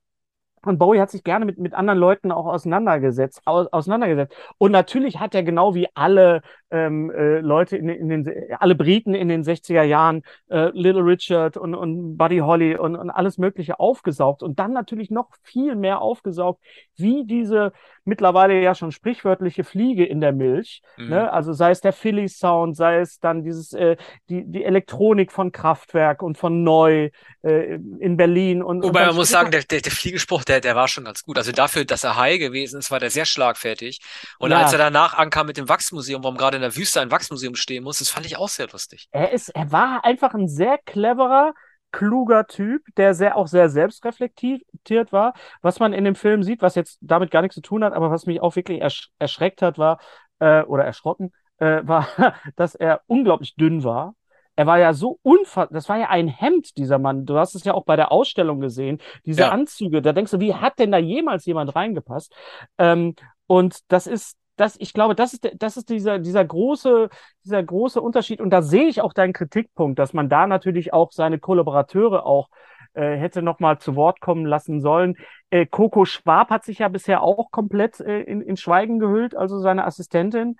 [0.64, 4.36] und Bowie hat sich gerne mit, mit anderen Leuten auch auseinandergesetzt, aus, auseinandergesetzt.
[4.58, 6.42] Und natürlich hat er genau wie alle
[6.72, 11.58] ähm, äh, Leute in, in den, alle Briten in den 60er Jahren, äh, Little Richard
[11.58, 14.44] und, und Buddy Holly und, und alles Mögliche aufgesaugt.
[14.44, 16.62] Und dann natürlich noch viel mehr aufgesaugt,
[16.96, 20.82] wie diese mittlerweile ja schon sprichwörtliche Fliege in der Milch.
[20.98, 21.10] Mhm.
[21.10, 21.32] Ne?
[21.32, 23.96] Also sei es der Philly Sound, sei es dann dieses, äh,
[24.30, 27.10] die, die Elektronik von Kraftwerk und von Neu
[27.44, 28.64] äh, in Berlin.
[28.64, 31.24] Und, Wobei und man muss sagen, der, der, der Fliegespruch, der, der war schon ganz
[31.24, 31.38] gut.
[31.38, 34.00] Also dafür, dass er high gewesen ist, war der sehr schlagfertig.
[34.40, 34.62] Und ja.
[34.62, 37.84] als er danach ankam mit dem Wachsmuseum, warum gerade in der Wüste ein Wachsmuseum stehen
[37.84, 39.08] muss, das fand ich auch sehr lustig.
[39.12, 41.54] Er ist, er war einfach ein sehr cleverer,
[41.92, 45.34] kluger Typ, der sehr auch sehr selbstreflektiert war.
[45.62, 48.12] Was man in dem Film sieht, was jetzt damit gar nichts zu tun hat, aber
[48.12, 50.00] was mich auch wirklich ersch erschreckt hat, war
[50.40, 52.08] äh, oder erschrocken, äh, war,
[52.56, 54.16] dass er unglaublich dünn war.
[54.56, 57.26] Er war ja so unfassbar, das war ja ein Hemd, dieser Mann.
[57.26, 59.50] Du hast es ja auch bei der Ausstellung gesehen, diese ja.
[59.50, 60.02] Anzüge.
[60.02, 62.34] Da denkst du, wie hat denn da jemals jemand reingepasst?
[62.78, 63.16] Ähm,
[63.48, 67.10] und das ist, das, ich glaube, das ist, das ist dieser, dieser, große,
[67.46, 68.42] dieser große Unterschied.
[68.42, 72.50] Und da sehe ich auch deinen Kritikpunkt, dass man da natürlich auch seine Kollaborateure auch
[72.94, 75.16] äh, hätte noch mal zu Wort kommen lassen sollen.
[75.50, 79.60] Äh, Coco Schwab hat sich ja bisher auch komplett äh, in, in Schweigen gehüllt, also
[79.60, 80.58] seine Assistentin.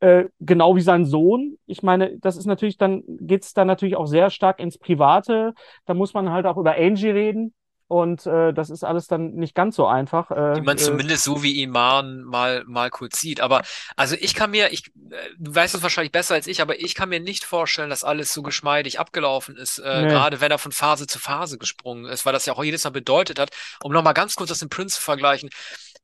[0.00, 1.56] Äh, genau wie sein Sohn.
[1.66, 5.54] Ich meine, das ist natürlich dann, geht es dann natürlich auch sehr stark ins Private.
[5.86, 7.54] Da muss man halt auch über Angie reden.
[7.94, 10.32] Und äh, das ist alles dann nicht ganz so einfach.
[10.32, 13.40] Äh, Die man äh, zumindest so wie Iman mal, mal kurz sieht.
[13.40, 13.62] Aber
[13.94, 16.96] also ich kann mir, ich, äh, du weißt es wahrscheinlich besser als ich, aber ich
[16.96, 20.08] kann mir nicht vorstellen, dass alles so geschmeidig abgelaufen ist, äh, nee.
[20.08, 22.90] gerade wenn er von Phase zu Phase gesprungen ist, weil das ja auch jedes Mal
[22.90, 25.50] bedeutet hat, um nochmal ganz kurz das im Prince zu vergleichen.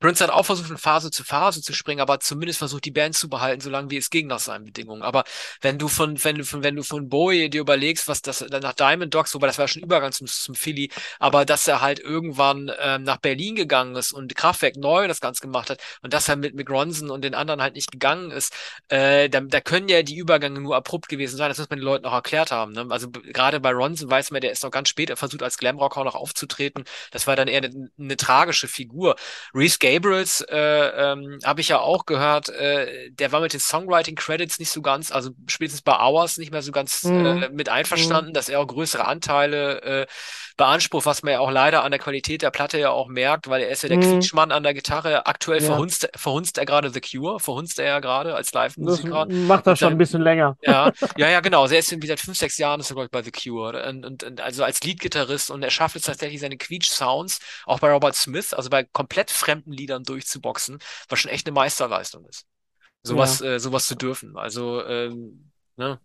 [0.00, 3.14] Prince hat auch versucht, von Phase zu Phase zu springen, aber zumindest versucht, die Band
[3.14, 5.02] zu behalten, solange wie es ging nach seinen Bedingungen.
[5.02, 5.24] Aber
[5.60, 8.72] wenn du von, wenn du von, wenn du von Bowie dir überlegst, was das nach
[8.72, 12.72] Diamond Dogs, wobei das war schon Übergang zum, zum Philly, aber dass er halt irgendwann
[12.80, 16.36] ähm, nach Berlin gegangen ist und Kraftwerk neu das Ganze gemacht hat und dass er
[16.36, 18.54] mit Mick Ronson und den anderen halt nicht gegangen ist,
[18.88, 21.50] äh, da, da können ja die Übergänge nur abrupt gewesen sein.
[21.50, 22.72] Das muss man den Leuten auch erklärt haben.
[22.72, 22.86] Ne?
[22.88, 26.04] Also gerade bei Ronson weiß man, der ist noch ganz spät, er versucht als Glamrocker
[26.04, 26.84] noch aufzutreten.
[27.10, 29.16] Das war dann eher eine, eine tragische Figur.
[29.54, 34.14] Reese Gabriels äh, ähm, habe ich ja auch gehört, äh, der war mit den Songwriting
[34.14, 37.26] Credits nicht so ganz, also spätestens bei Hours nicht mehr so ganz mhm.
[37.26, 38.34] äh, mit einverstanden, mhm.
[38.34, 40.06] dass er auch größere Anteile äh,
[40.60, 43.62] beansprucht, was man ja auch leider an der Qualität der Platte ja auch merkt, weil
[43.62, 44.02] er ist ja der mhm.
[44.02, 45.26] Quietschmann an der Gitarre.
[45.26, 45.66] Aktuell ja.
[45.66, 49.26] verhunzt, verhunzt er gerade The Cure, verhunzt er ja gerade als Live-Musiker.
[49.30, 50.58] Macht er schon ein bisschen länger.
[50.60, 51.62] Ja, ja, ja, genau.
[51.62, 53.88] Also er ist irgendwie seit fünf, sechs Jahren ist er, glaube ich, bei The Cure.
[53.88, 57.90] Und, und, und also als Lead-Gitarrist und er schafft es tatsächlich seine Quietsch-Sounds auch bei
[57.90, 60.78] Robert Smith, also bei komplett fremden Liedern durchzuboxen,
[61.08, 62.46] was schon echt eine Meisterleistung ist.
[63.02, 63.54] Sowas, ja.
[63.54, 64.36] äh, sowas zu dürfen.
[64.36, 65.98] Also, ähm, ne?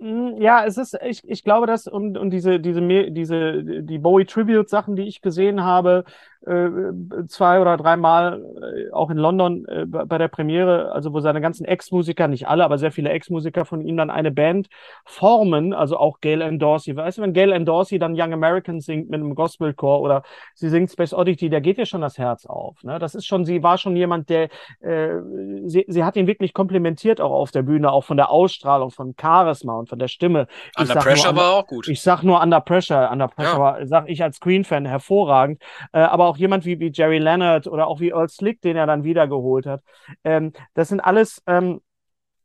[0.00, 4.26] Hm, ja, es ist, ich, ich glaube, dass und, und diese, diese, diese, die Bowie
[4.26, 6.04] Tribute Sachen, die ich gesehen habe,
[6.42, 11.64] zwei oder dreimal äh, auch in London äh, bei der Premiere, also wo seine ganzen
[11.64, 14.68] Ex-Musiker, nicht alle, aber sehr viele Ex-Musiker von ihm dann eine Band
[15.04, 16.94] formen, also auch Gail and Dorsey.
[16.94, 20.22] Weißt du, wenn Gail and Dorsey dann Young Americans singt mit einem Gospelchor oder
[20.54, 22.82] sie singt Space Oddity, da geht ihr schon das Herz auf.
[22.84, 23.00] Ne?
[23.00, 24.48] Das ist schon, sie war schon jemand, der,
[24.80, 25.16] äh,
[25.64, 29.14] sie, sie hat ihn wirklich komplimentiert auch auf der Bühne, auch von der Ausstrahlung, von
[29.20, 30.46] Charisma und von der Stimme.
[30.78, 31.88] Under Pressure nur, war auch gut.
[31.88, 33.58] Ich sag nur Under Pressure, Under Pressure ja.
[33.58, 35.60] war, sag ich als Queen-Fan hervorragend,
[35.92, 38.86] äh, aber auch jemand wie, wie Jerry Leonard oder auch wie Earl Slick, den er
[38.86, 39.82] dann wiedergeholt hat.
[40.24, 41.80] Ähm, das sind alles ähm,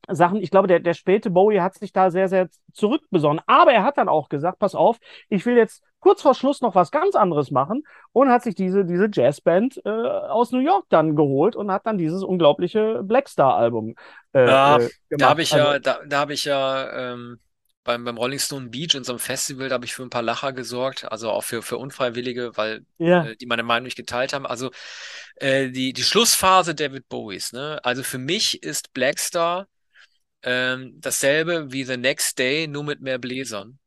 [0.10, 3.42] Sachen, ich glaube, der, der späte Bowie hat sich da sehr, sehr zurückbesonnen.
[3.48, 4.98] Aber er hat dann auch gesagt, pass auf,
[5.30, 8.84] ich will jetzt kurz vor Schluss noch was ganz anderes machen und hat sich diese,
[8.84, 13.96] diese Jazzband äh, aus New York dann geholt und hat dann dieses unglaubliche Blackstar-Album
[14.34, 14.92] äh, ja, äh, gemacht.
[15.10, 17.40] Da habe ich also, ja, da, da habe ich ja ähm,
[17.84, 20.22] beim, beim Rolling Stone Beach in so einem Festival, da habe ich für ein paar
[20.22, 23.26] Lacher gesorgt, also auch für, für Unfreiwillige, weil ja.
[23.26, 24.46] äh, die meine Meinung nicht geteilt haben.
[24.46, 24.72] Also
[25.36, 27.80] äh, die, die Schlussphase David Bowies, ne?
[27.84, 29.68] Also für mich ist Blackstar
[30.44, 33.80] ähm, dasselbe wie The Next Day, nur mit mehr Bläsern.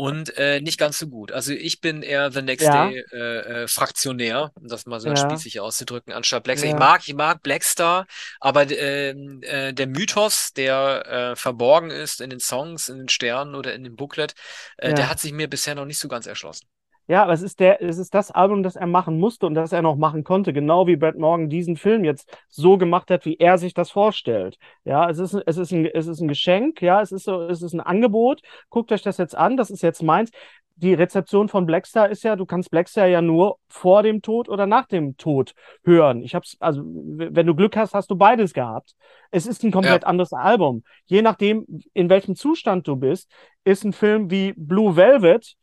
[0.00, 1.30] Und äh, nicht ganz so gut.
[1.30, 2.88] Also ich bin eher The Next ja.
[2.88, 3.16] Day äh,
[3.64, 5.16] äh, Fraktionär, um das mal so ja.
[5.16, 6.70] spießig auszudrücken, anstatt Blackstar.
[6.70, 6.74] Ja.
[6.74, 8.06] Ich mag, ich mag Blackstar,
[8.40, 13.54] aber äh, äh, der Mythos, der äh, verborgen ist in den Songs, in den Sternen
[13.54, 14.32] oder in dem Booklet,
[14.78, 16.66] äh, der hat sich mir bisher noch nicht so ganz erschlossen.
[17.10, 19.72] Ja, aber es ist der, es ist das Album, das er machen musste und das
[19.72, 23.36] er noch machen konnte, genau wie Brad Morgan diesen Film jetzt so gemacht hat, wie
[23.36, 24.58] er sich das vorstellt.
[24.84, 27.62] Ja, es ist, es ist ein, es ist ein Geschenk, ja, es ist so, es
[27.62, 28.42] ist ein Angebot.
[28.68, 30.30] Guckt euch das jetzt an, das ist jetzt meins.
[30.76, 34.66] Die Rezeption von Blackstar ist ja, du kannst Blackstar ja nur vor dem Tod oder
[34.66, 36.22] nach dem Tod hören.
[36.22, 38.94] Ich hab's, also, wenn du Glück hast, hast du beides gehabt.
[39.32, 40.08] Es ist ein komplett ja.
[40.08, 40.84] anderes Album.
[41.06, 43.28] Je nachdem, in welchem Zustand du bist,
[43.64, 45.56] ist ein Film wie Blue Velvet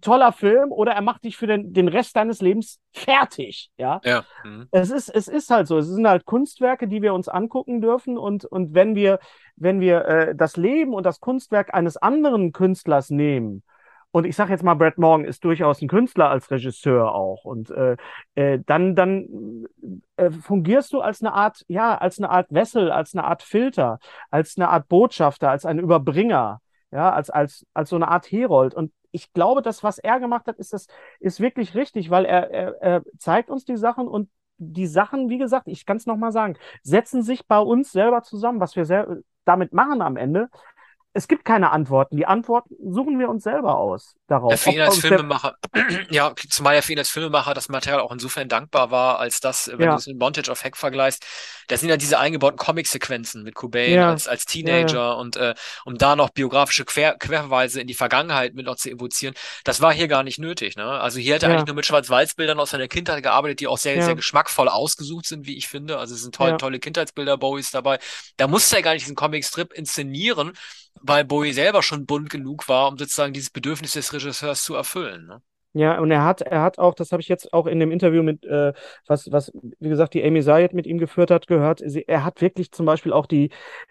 [0.00, 3.70] toller Film oder er macht dich für den, den Rest deines Lebens fertig.
[3.76, 4.00] Ja.
[4.04, 4.24] ja.
[4.44, 4.68] Mhm.
[4.70, 5.78] Es, ist, es ist halt so.
[5.78, 8.18] Es sind halt Kunstwerke, die wir uns angucken dürfen.
[8.18, 9.18] Und, und wenn wir,
[9.56, 13.62] wenn wir äh, das Leben und das Kunstwerk eines anderen Künstlers nehmen,
[14.10, 17.44] und ich sage jetzt mal, Brad Morgan ist durchaus ein Künstler als Regisseur auch.
[17.44, 17.96] Und äh,
[18.36, 19.66] äh, dann, dann
[20.16, 23.98] äh, fungierst du als eine Art, ja, als eine Art Wessel, als eine Art Filter,
[24.30, 26.60] als eine Art Botschafter, als ein Überbringer,
[26.90, 28.74] ja, als, als, als so eine Art Herold.
[28.74, 30.86] Und ich glaube, das, was er gemacht hat, ist, das,
[31.20, 35.38] ist wirklich richtig, weil er, er, er zeigt uns die Sachen und die Sachen, wie
[35.38, 39.72] gesagt, ich kann es nochmal sagen, setzen sich bei uns selber zusammen, was wir damit
[39.72, 40.50] machen am Ende,
[41.14, 42.16] es gibt keine Antworten.
[42.16, 44.50] Die Antworten suchen wir uns selber aus darauf.
[44.50, 45.56] Ja, für ihn als Filmemacher,
[46.10, 49.68] ja, zumal ja für ihn als Filmemacher das Material auch insofern dankbar war, als das,
[49.68, 49.90] wenn ja.
[49.92, 51.24] du es mit Montage of Heck vergleichst,
[51.68, 54.10] da sind ja diese eingebauten Comic-Sequenzen mit Cobain ja.
[54.10, 55.54] als, als Teenager und äh,
[55.84, 59.34] um da noch biografische Quer Querverweise in die Vergangenheit mit noch zu evozieren,
[59.64, 60.76] das war hier gar nicht nötig.
[60.76, 60.84] Ne?
[60.84, 64.02] Also hier hat er eigentlich nur mit Schwarz-Weiß-Bildern aus seiner Kindheit gearbeitet, die auch sehr,
[64.02, 65.98] sehr geschmackvoll ausgesucht sind, wie ich finde.
[65.98, 67.98] Also es sind toll, tolle Kindheitsbilder Bowies dabei.
[68.36, 70.52] Da musste er gar nicht diesen Comic-Strip inszenieren,
[71.02, 75.26] weil Bowie selber schon bunt genug war, um sozusagen dieses Bedürfnis des Regisseurs zu erfüllen.
[75.26, 75.42] Ne?
[75.74, 78.22] Ja, und er hat, er hat auch, das habe ich jetzt auch in dem Interview
[78.22, 78.72] mit, äh,
[79.06, 81.82] was, was, wie gesagt, die Amy Zayed mit ihm geführt hat, gehört.
[81.84, 83.50] Sie, er hat wirklich zum Beispiel auch die,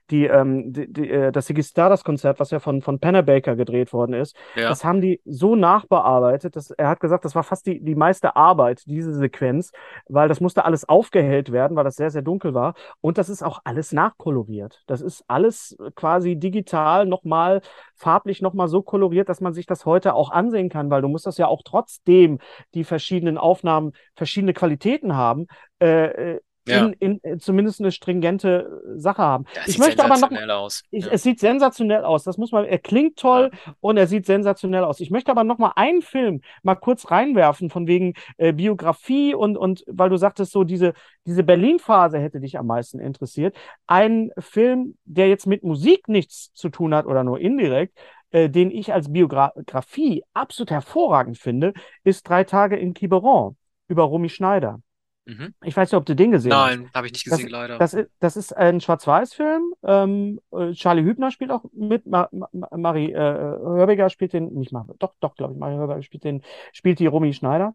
[0.10, 4.14] die, ähm, die, die äh, das Siggy Stardust-Konzert, was ja von, von Baker gedreht worden
[4.14, 4.70] ist, ja.
[4.70, 8.36] das haben die so nachbearbeitet, dass er hat gesagt, das war fast die, die meiste
[8.36, 9.72] Arbeit, diese Sequenz,
[10.08, 12.74] weil das musste alles aufgehellt werden, weil das sehr, sehr dunkel war.
[13.02, 14.84] Und das ist auch alles nachkoloriert.
[14.88, 17.62] Das ist alles quasi digital nochmal,
[17.98, 21.26] farblich nochmal so koloriert, dass man sich das heute auch ansehen kann, weil du musst
[21.26, 22.40] das ja auch trotzdem
[22.74, 25.48] die verschiedenen Aufnahmen verschiedene Qualitäten haben,
[25.82, 26.86] äh, äh ja.
[26.86, 29.46] in, in, äh, zumindest eine stringente Sache haben.
[29.56, 30.32] Das ich möchte aber noch.
[30.50, 30.84] Aus.
[30.92, 31.12] Ich, ja.
[31.12, 32.24] Es sieht sensationell aus.
[32.24, 32.66] Das muss man.
[32.66, 33.74] Er klingt toll ja.
[33.80, 35.00] und er sieht sensationell aus.
[35.00, 39.58] Ich möchte aber noch mal einen Film mal kurz reinwerfen von wegen äh, Biografie und
[39.58, 40.94] und weil du sagtest so diese
[41.26, 43.56] diese Berlin-Phase hätte dich am meisten interessiert.
[43.86, 47.98] Ein Film, der jetzt mit Musik nichts zu tun hat oder nur indirekt,
[48.32, 53.56] äh, den ich als Biografie absolut hervorragend finde, ist Drei Tage in Quiberon
[53.88, 54.82] über Romy Schneider.
[55.28, 55.54] Mhm.
[55.64, 56.78] Ich weiß nicht, ob du den gesehen Nein, hast.
[56.80, 57.78] Nein, habe ich nicht gesehen, das, leider.
[57.78, 59.74] Das ist, das ist ein Schwarz-Weiß-Film.
[59.84, 62.06] Ähm, äh, Charlie Hübner spielt auch mit.
[62.08, 66.02] Ma Ma Marie äh, Hörbiger spielt den, nicht mal, doch, doch, glaube ich, Marie Hörbiger
[66.02, 67.74] spielt den, spielt die Romy Schneider.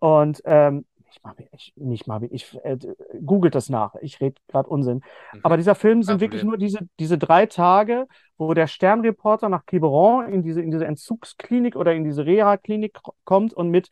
[0.00, 2.78] Und ähm, ich mache ich, nicht mal, ich äh,
[3.24, 3.94] googelt das nach.
[4.00, 5.02] Ich rede gerade Unsinn.
[5.32, 5.40] Mhm.
[5.42, 10.32] Aber dieser Film sind wirklich nur diese, diese drei Tage, wo der Sternreporter nach Quiberon
[10.32, 13.90] in diese, in diese Entzugsklinik oder in diese Reha-Klinik kommt und mit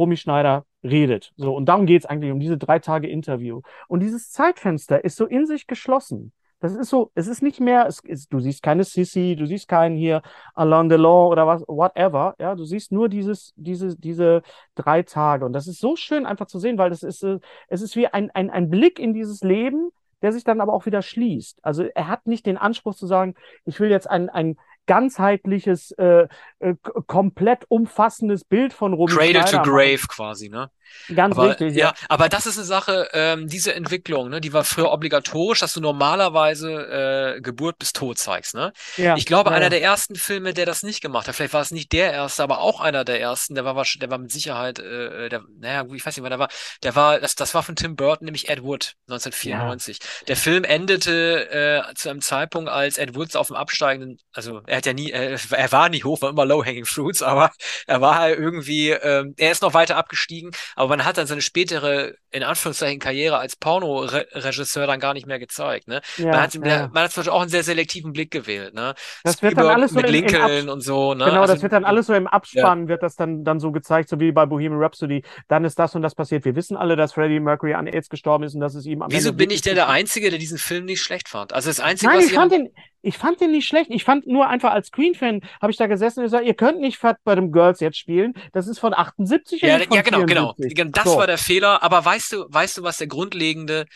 [0.00, 1.32] Romy Schneider redet.
[1.36, 3.60] So, und darum geht es eigentlich um diese drei Tage Interview.
[3.86, 6.32] Und dieses Zeitfenster ist so in sich geschlossen.
[6.60, 9.66] Das ist so, es ist nicht mehr, es ist, du siehst keine Sissy, du siehst
[9.68, 10.20] keinen hier
[10.54, 12.34] Alain Delon oder was, whatever.
[12.38, 14.42] Ja, du siehst nur dieses, diese, diese
[14.74, 15.46] drei Tage.
[15.46, 17.38] Und das ist so schön einfach zu sehen, weil das ist, äh,
[17.68, 19.90] es ist wie ein, ein, ein Blick in dieses Leben,
[20.22, 21.60] der sich dann aber auch wieder schließt.
[21.62, 23.34] Also er hat nicht den Anspruch zu sagen,
[23.64, 24.56] ich will jetzt ein, ein
[24.86, 26.26] ganzheitliches, äh,
[26.58, 26.74] äh,
[27.06, 29.70] komplett umfassendes Bild von Romy Cradle Schneider to machen.
[29.70, 30.70] Grave quasi, ne?
[31.14, 31.94] Ganz Aber, richtig, ja, ja.
[32.08, 35.80] aber das ist eine Sache, ähm, diese Entwicklung, ne, die war früher obligatorisch, dass du
[35.80, 38.72] normalerweise äh, Geburt bis Tod zeigst, ne?
[38.96, 39.70] Ja, Ich glaube, ja, einer ja.
[39.70, 42.60] der ersten Filme, der das nicht gemacht hat, vielleicht war es nicht der erste, aber
[42.60, 46.04] auch einer der ersten, der war, der war mit Sicherheit, äh, der, naja, gut, ich
[46.04, 46.48] weiß nicht, wann der war,
[46.82, 50.00] der war, das, das war von Tim Burton, nämlich Ed Wood, 1994.
[50.28, 51.50] Der Film endete
[51.88, 55.10] äh, zu einem Zeitpunkt, als Ed Wood auf dem absteigenden, also er hat ja nie,
[55.10, 57.52] äh, er war nie hoch, war immer low-hanging fruits, aber
[57.86, 61.42] er war halt irgendwie, ähm, er ist noch weiter abgestiegen, aber man hat dann seine
[61.42, 66.00] spätere, in Anführungszeichen, Karriere als Pornoregisseur dann gar nicht mehr gezeigt, ne?
[66.18, 66.90] Man Ja, hat, ja, ja.
[66.92, 68.94] man hat zum Beispiel auch einen sehr selektiven Blick gewählt, ne?
[69.24, 71.24] Das wird dann alles so mit im, Lincoln und so, ne?
[71.24, 74.08] Genau, Also, das wird dann alles so im Abspann, wird das dann, dann so gezeigt,
[74.08, 75.22] so wie bei Bohemian Rhapsody.
[75.48, 76.44] Dann ist das und das passiert.
[76.44, 79.10] Wir wissen alle, dass Freddie Mercury an AIDS gestorben ist und dass es ihm am
[79.10, 81.52] Wieso Ende bin ich denn der Einzige, der diesen Film nicht schlecht fand?
[81.52, 82.72] Also das Einzige, Nein, was ich fand an- den,
[83.02, 83.90] ich fand den nicht schlecht.
[83.90, 86.98] Ich fand nur einfach als Queen-Fan, habe ich da gesessen und gesagt, ihr könnt nicht
[86.98, 88.34] Fat bei dem Girls jetzt spielen.
[88.52, 90.54] Das ist von 78 und Ja, ja, genau, genau.
[90.54, 90.74] 74.
[90.74, 91.16] Genau, Das So.
[91.18, 91.82] war der Fehler.
[91.82, 93.86] Aber weißt du, weißt du, was der grundlegende,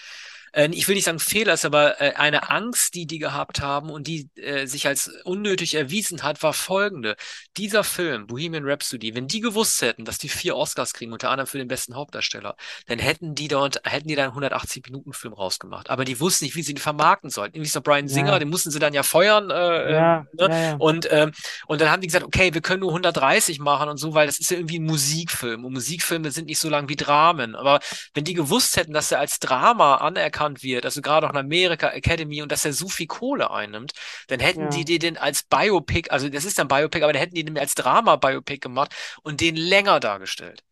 [0.55, 3.90] äh, ich will nicht sagen Fehler ist, aber äh, eine Angst, die die gehabt haben
[3.90, 7.16] und die äh, sich als unnötig erwiesen hat, war folgende.
[7.57, 11.46] Dieser Film, Bohemian Rhapsody, wenn die gewusst hätten, dass die vier Oscars kriegen, unter anderem
[11.46, 15.90] für den besten Hauptdarsteller, dann hätten die dort, hätten die da einen 180-Minuten-Film rausgemacht.
[15.90, 17.57] Aber die wussten nicht, wie sie ihn vermarkten sollten.
[17.57, 18.38] Irgendwie so Brian Singer, Ja.
[18.38, 20.48] den mussten sie dann ja feuern, äh, Ja, ähm, ne?
[20.50, 20.76] ja.
[20.76, 21.32] Und, ähm,
[21.66, 24.38] und dann haben die gesagt, okay, wir können nur 130 machen und so, weil das
[24.38, 25.64] ist ja irgendwie ein Musikfilm.
[25.64, 27.55] Und Musikfilme sind nicht so lang wie Dramen.
[27.55, 27.80] Aber
[28.14, 31.88] wenn die gewusst hätten, dass er als Drama anerkannt wird, also gerade auch in Amerika
[31.90, 33.92] Academy und dass er so viel Kohle einnimmt,
[34.28, 34.70] dann hätten Ja.
[34.70, 37.74] die, den als Biopic, also das ist ein Biopic, aber dann hätten die den als
[37.74, 40.62] Drama-Biopic gemacht und den länger dargestellt.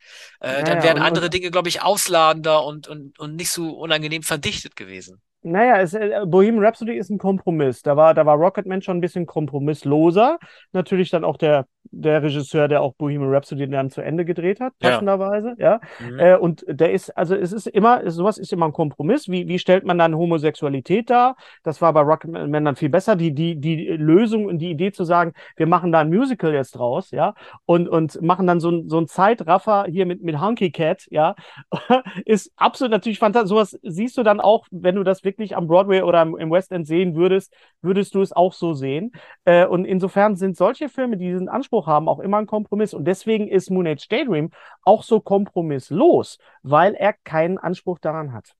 [0.41, 4.23] Äh, Ja, dann wären andere Dinge, glaube ich, ausladender und, und, und nicht so unangenehm
[4.23, 5.21] verdichtet gewesen.
[5.45, 7.83] Naja, es, äh, Bohemian Rhapsody ist ein Kompromiss.
[7.83, 10.39] Da war, da war Rocketman schon ein bisschen kompromissloser.
[10.73, 14.73] Natürlich dann auch der, der Regisseur, der auch Bohemian Rhapsody dann zu Ende gedreht hat,
[14.83, 14.91] Ja.
[14.91, 15.55] passenderweise.
[15.59, 15.81] Ja.
[16.01, 16.19] Mhm.
[16.19, 19.29] Äh, und der ist, also es ist immer, sowas ist immer ein Kompromiss.
[19.29, 21.37] Wie, wie stellt man dann Homosexualität dar?
[21.63, 23.17] Das war bei Rocketman dann viel besser.
[23.17, 26.73] Die, die, die Lösung und die Idee zu sagen, wir machen da ein Musical jetzt
[26.73, 27.35] draus, ja,
[27.67, 31.35] und, und machen dann so ein, so ein Zeitraffer hier mit, mit Hunky Cat, ja,
[32.25, 33.51] ist absolut natürlich fantastisch.
[33.51, 36.73] Sowas siehst du dann auch, wenn du das wirklich am Broadway oder im, im West
[36.73, 37.53] End sehen würdest,
[37.83, 39.13] würdest du es auch so sehen.
[39.45, 42.95] Äh, und insofern sind solche Filme, die diesen Anspruch haben, auch immer ein Kompromiss.
[42.95, 44.51] Und deswegen ist Moon Age Daydream
[44.83, 48.55] auch so kompromisslos, weil er keinen Anspruch daran hat.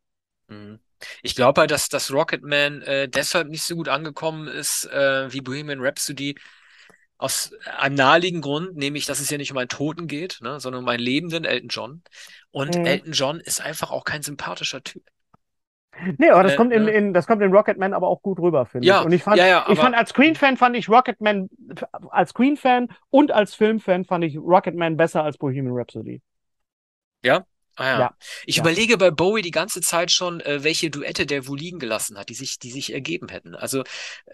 [0.49, 0.81] Mhm.
[1.23, 5.41] Ich glaube halt, dass, dass Rocketman äh, deshalb nicht so gut angekommen ist äh, wie
[5.41, 6.37] Bohemian Rhapsody.
[7.19, 10.83] Aus einem naheliegenden Grund, nämlich, dass es ja nicht um einen Toten geht, ne, sondern
[10.83, 12.03] um einen lebenden Elton John.
[12.51, 12.85] Und Mhm.
[12.85, 15.05] Elton John ist einfach auch kein sympathischer Typ.
[16.19, 16.89] Nee, aber das Äh, kommt in, ne?
[16.89, 19.05] in, das kommt in Rocketman aber auch gut rüber, finde Ja, ich.
[19.05, 21.49] Und ich fand, ja, ja, ich fand als Queen-Fan fand ich Rocketman,
[22.11, 26.23] als Queen-Fan und als Filmfan fand ich Rocketman besser als Bohemian Rhapsody.
[27.77, 27.99] Ah ja.
[28.01, 28.11] Ja,
[28.47, 28.63] Ich ja.
[28.63, 32.29] überlege bei Bowie die ganze Zeit schon, äh, welche Duette der wohl liegen gelassen hat,
[32.29, 33.55] die sich, die sich ergeben hätten.
[33.55, 33.83] Also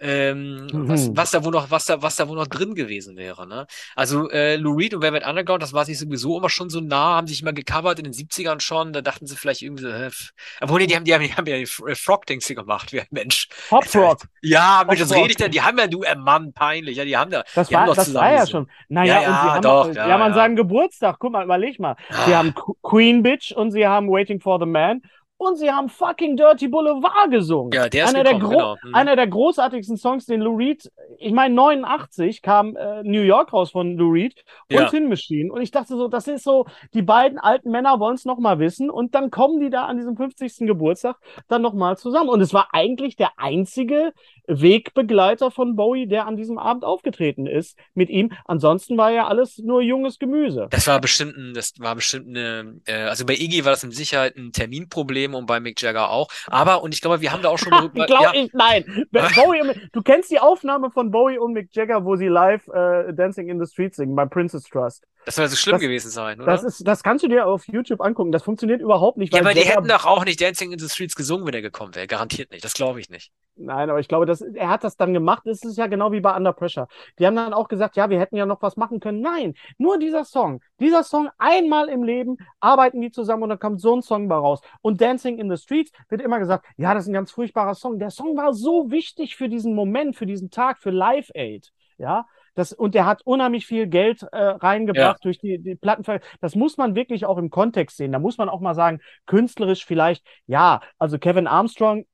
[0.01, 1.17] ähm, was, Mhm.
[1.17, 3.47] was da wohl noch, was da, was da wohl noch drin gewesen wäre.
[3.47, 3.67] Ne?
[3.97, 7.17] Also äh, Lou Reed und Velvet Underground, das war sich sowieso immer schon so nah,
[7.17, 8.93] haben sich immer gecovert in den 70ern schon.
[8.93, 11.47] Da dachten sie vielleicht irgendwie so, äh, f- obwohl die haben, die haben, die haben
[11.47, 13.49] ja die äh, Frog-Dings hier gemacht, wie ein Mensch.
[13.69, 14.23] Pop Rock.
[14.43, 15.51] Ja, Mensch, das rede ich denn?
[15.51, 16.97] Die haben ja, du, äh, Mann, peinlich.
[16.97, 18.69] Ja, die haben da, Das die war, das war ja schon.
[18.89, 20.35] Naja, Ja, und sie ja, haben, doch, sie ja, haben an ja.
[20.35, 21.97] seinem Geburtstag, guck mal, überleg mal.
[22.27, 22.39] Sie Ah.
[22.39, 25.03] haben Qu- Queen Bitch und sie haben Waiting for the Man
[25.41, 27.71] und sie haben fucking Dirty Boulevard gesungen.
[27.73, 28.77] Ja, der ist einer, der gekommen, gro- genau.
[28.89, 28.95] Mhm.
[28.95, 33.71] einer der großartigsten Songs, den Lou Reed, ich meine, 89 kam äh, New York raus
[33.71, 34.35] von Lou Reed
[34.69, 34.89] und Ja.
[34.89, 35.53] Tin Machine.
[35.53, 38.91] Und ich dachte so, das ist so, die beiden alten Männer wollen es nochmal wissen.
[38.91, 40.67] Und dann kommen die da an diesem 50.
[40.67, 41.17] Geburtstag
[41.47, 42.31] dann nochmal zusammen.
[42.31, 44.13] Und es war eigentlich der einzige
[44.49, 48.33] Wegbegleiter von Bowie, der an diesem Abend aufgetreten ist mit ihm.
[48.47, 50.67] Ansonsten war ja alles nur junges Gemüse.
[50.71, 53.95] Das war bestimmt ein, das war bestimmt eine, äh, also bei Iggy war das mit
[53.95, 56.29] Sicherheit ein Terminproblem und bei Mick Jagger auch.
[56.47, 58.85] Aber, und ich glaube, wir haben da auch schon darüber, Glaub ja, ich, nein.
[59.13, 63.13] Bowie, und- du kennst die Aufnahme von Bowie und Mick Jagger, wo sie live äh,
[63.13, 65.05] Dancing in the Street singen bei Princess Trust.
[65.29, 66.51] Das soll so schlimm das- gewesen sein, oder?
[66.51, 68.33] Das, ist, das kannst du dir auf YouTube angucken.
[68.33, 69.35] Das funktioniert überhaupt nicht.
[69.35, 71.61] ja, weil aber die hätten doch auch nicht Dancing in the Streets gesungen, wenn er
[71.61, 72.07] gekommen wäre.
[72.07, 72.65] Garantiert nicht.
[72.65, 73.31] Das glaube ich nicht.
[73.57, 75.43] Nein, aber ich glaube, das, er hat das dann gemacht.
[75.45, 76.89] Das ist ja genau wie bei Under Pressure.
[77.19, 79.21] Die haben dann auch gesagt, ja, wir hätten ja noch was machen können.
[79.21, 80.63] Nein, nur dieser Song.
[80.81, 84.37] Dieser Song einmal im Leben arbeiten die zusammen und dann kommt so ein Song bei
[84.37, 84.61] raus.
[84.81, 87.99] Und Dancing in the Streets wird immer gesagt, ja, das ist ein ganz furchtbarer Song.
[87.99, 91.71] Der Song war so wichtig für diesen Moment, für diesen Tag, für Live Aid.
[91.99, 92.27] Ja,
[92.59, 96.19] das, und der hat unheimlich viel Geld äh, reingebracht durch die, die Plattenver.
[96.41, 98.11] Das muss man wirklich auch im Kontext sehen.
[98.11, 102.05] Da muss man auch mal sagen, künstlerisch vielleicht, ja, also Kevin Armstrong,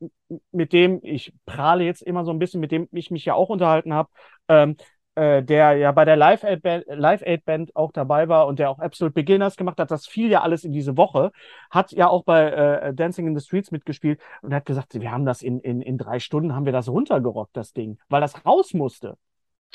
[0.52, 3.48] mit dem ich prahle jetzt immer so ein bisschen, mit dem ich mich ja auch
[3.48, 4.10] unterhalten habe,
[4.48, 4.76] ähm,
[5.14, 8.58] äh, der ja bei der Live Aid, Band, Live Aid Band auch dabei war und
[8.58, 9.90] der auch Absolute Beginners gemacht hat.
[9.90, 11.32] Das fiel ja alles in diese Woche.
[11.70, 15.24] Hat ja auch bei äh, Dancing in the Streets mitgespielt und hat gesagt, wir haben
[15.24, 18.74] das in, in, in drei Stunden haben wir das runtergerockt, das Ding, weil das raus
[18.74, 19.16] musste.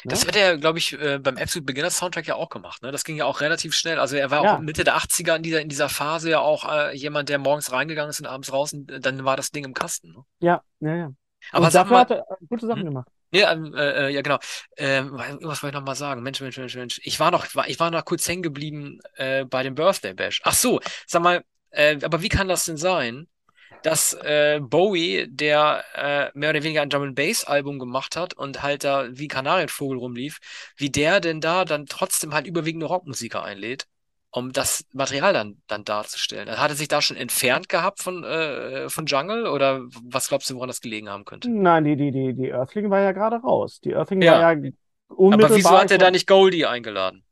[0.05, 2.81] Das hat er, glaube ich, äh, beim Absolute Beginner Soundtrack ja auch gemacht.
[2.81, 2.91] Ne?
[2.91, 3.99] Das ging ja auch relativ schnell.
[3.99, 4.55] Also er war Ja.
[4.55, 7.71] auch Mitte der 80er in dieser, in dieser Phase ja auch äh, jemand, der morgens
[7.71, 10.11] reingegangen ist und abends raus und äh, dann war das Ding im Kasten.
[10.11, 10.23] Ne?
[10.39, 11.11] Ja, ja, ja.
[11.51, 12.85] Aber und dafür mal, hat er gute Sachen Hm?
[12.85, 13.07] gemacht.
[13.31, 14.37] ja, ähm, äh, äh, ja genau.
[14.77, 16.21] Ähm, was wollte ich noch mal sagen?
[16.23, 16.99] Mensch, Mensch, Mensch, Mensch.
[17.03, 20.41] Ich war noch, ich war noch kurz hängen geblieben äh, bei dem Birthday Bash.
[20.43, 23.27] Ach so, sag mal, äh, aber wie kann das denn sein,
[23.82, 28.34] dass äh, Bowie, der äh, mehr oder weniger ein Drum and Bass Album gemacht hat
[28.34, 30.39] und halt da wie Kanarienvogel rumlief,
[30.77, 33.88] wie der denn da dann trotzdem halt überwiegende Rockmusiker einlädt,
[34.32, 36.49] um das Material dann dann darzustellen?
[36.57, 40.55] Hat er sich da schon entfernt gehabt von äh, von Jungle oder was glaubst du,
[40.55, 41.49] woran das gelegen haben könnte?
[41.51, 43.80] Nein, die, die, die, die Earthling war ja gerade raus.
[43.82, 44.25] Die Earthling Ja.
[44.25, 44.71] war ja
[45.30, 45.55] Aber unmittelbar.
[45.55, 47.25] wieso hat er da nicht Goldie eingeladen?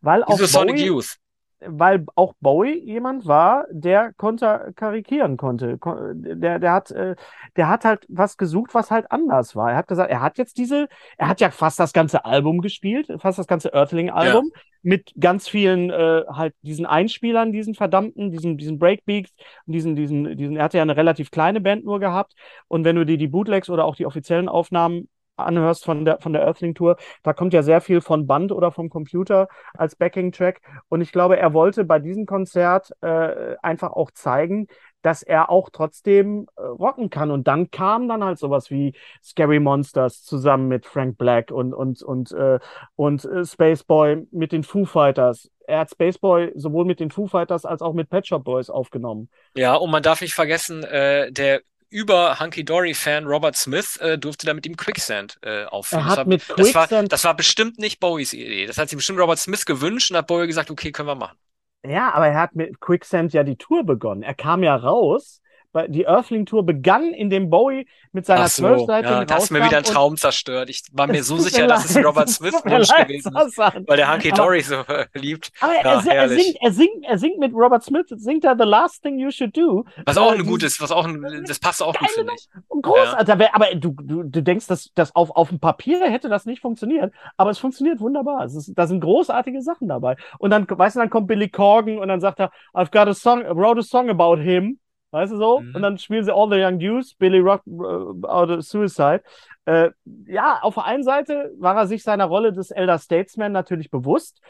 [0.00, 1.18] weil auch Wieso Sonic Bowie, Youth?
[1.66, 5.78] Weil auch Bowie jemand war, der konterkarikieren konnte.
[5.78, 7.14] Ko- Der, der hat, äh,
[7.56, 9.70] der hat halt was gesucht, was halt anders war.
[9.70, 13.08] Er hat gesagt, er hat jetzt diese, er hat ja fast das ganze Album gespielt,
[13.18, 14.50] fast das ganze Earthling-Album,
[14.82, 19.32] mit ganz vielen äh, halt diesen Einspielern, diesen verdammten, diesen, diesen Breakbeats,
[19.66, 22.34] diesen, diesen, diesen, er hatte ja eine relativ kleine Band nur gehabt.
[22.68, 26.32] Und wenn du dir die Bootlegs oder auch die offiziellen Aufnahmen anhörst von der, von
[26.32, 30.60] der Earthling-Tour, da kommt ja sehr viel von Band oder vom Computer als Backing-Track.
[30.88, 34.68] Und ich glaube, er wollte bei diesem Konzert äh, einfach auch zeigen,
[35.02, 37.30] dass er auch trotzdem äh, rocken kann.
[37.30, 42.02] Und dann kam dann halt sowas wie Scary Monsters zusammen mit Frank Black und, und,
[42.02, 42.58] und, äh,
[42.96, 45.50] und äh, Spaceboy mit den Foo Fighters.
[45.66, 49.28] Er hat Spaceboy sowohl mit den Foo Fighters als auch mit Pet Shop Boys aufgenommen.
[49.56, 51.62] Ja, und man darf nicht vergessen, äh, der
[51.92, 56.04] über Hunky Dory Fan Robert Smith äh, durfte da mit ihm Quicksand äh, aufführen.
[56.04, 58.66] Er Das hat war, mit das war, Quicksand, das war bestimmt nicht Bowies Idee.
[58.66, 61.38] Das hat sich bestimmt Robert Smith gewünscht und hat Bowie gesagt, okay, können wir machen.
[61.84, 64.22] ja, aber er hat mit Quicksand ja die Tour begonnen.
[64.22, 65.41] Er kam ja raus.
[65.72, 69.50] Weil Die Earthling Tour begann, indem Bowie mit seiner Ach so, zwölfseitigen ja, da hast
[69.50, 70.68] mir wieder einen Traum zerstört.
[70.68, 74.30] Ich war mir so sicher, dass es Robert Smith Wunsch gewesen ist, weil der Hunky
[74.32, 74.82] Dory so
[75.14, 75.50] liebt.
[75.60, 76.44] Aber er, Ja, er herrlich.
[76.44, 79.56] singt, er singt, er singt mit Robert Smith, singt er The Last Thing You Should
[79.56, 79.84] Do.
[80.04, 82.48] Was auch Äh, ein gutes, was auch ein, das passt auch gut, finde ich.
[82.82, 83.32] Großartig.
[83.32, 86.60] Aber- Aber du, du, du denkst, dass das auf, auf dem Papier hätte das nicht
[86.60, 87.12] funktioniert.
[87.36, 88.44] Aber es funktioniert wunderbar.
[88.44, 90.16] Es ist, da sind großartige Sachen dabei.
[90.38, 93.14] Und dann, weißt du, dann kommt Billy Corgan und dann sagt er, I've got a
[93.14, 94.78] song, wrote a song about him.
[95.12, 95.60] Weißt du so?
[95.60, 95.74] Mhm.
[95.74, 99.22] Und dann spielen sie All the Young Dudes, Billy Rock uh, out of Suicide.
[99.66, 99.90] Äh,
[100.26, 104.40] ja, auf der einen Seite war er sich seiner Rolle des Elder Statesman natürlich bewusst.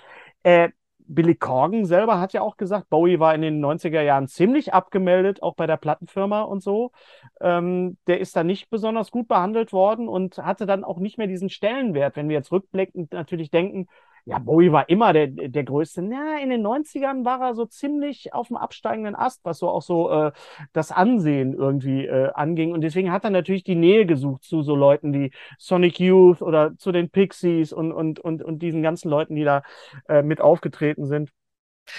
[0.44, 0.70] Äh,
[1.06, 5.42] Billy Corgan selber hat ja auch gesagt, Bowie war in den 90er Jahren ziemlich abgemeldet,
[5.42, 6.92] auch bei der Plattenfirma und so.
[7.40, 11.26] Ähm, der ist da nicht besonders gut behandelt worden und hatte dann auch nicht mehr
[11.26, 13.88] diesen Stellenwert, wenn wir jetzt rückblickend natürlich denken,
[14.24, 16.02] ja, Bowie war immer der, der Größte.
[16.02, 19.82] Na, in den 90ern war er so ziemlich auf dem absteigenden Ast, was so auch
[19.82, 20.32] so äh,
[20.72, 22.72] das Ansehen irgendwie äh, anging.
[22.72, 26.76] Und deswegen hat er natürlich die Nähe gesucht zu so Leuten wie Sonic Youth oder
[26.76, 29.62] zu den Pixies und, und, und, und diesen ganzen Leuten, die da
[30.08, 31.30] äh, mit aufgetreten sind.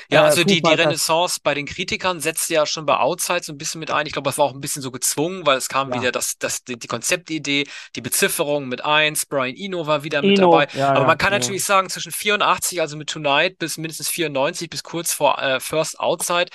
[0.10, 0.74] Ja, Äh, also die, die.
[0.74, 4.06] Renaissance bei den Kritikern setzte ja schon bei Outside so ein bisschen mit ein.
[4.06, 5.94] Ich glaube, das war auch ein bisschen so gezwungen, weil es kam Ja.
[5.94, 7.66] wieder das, das, die, die Konzeptidee,
[7.96, 10.68] die Bezifferung mit eins, Brian Eno war wieder mit Eno, dabei.
[10.74, 14.70] ja, Aber ja, man kann natürlich sagen, zwischen 84, also mit Tonight, bis mindestens 94,
[14.70, 16.48] bis kurz vor äh, First Outside,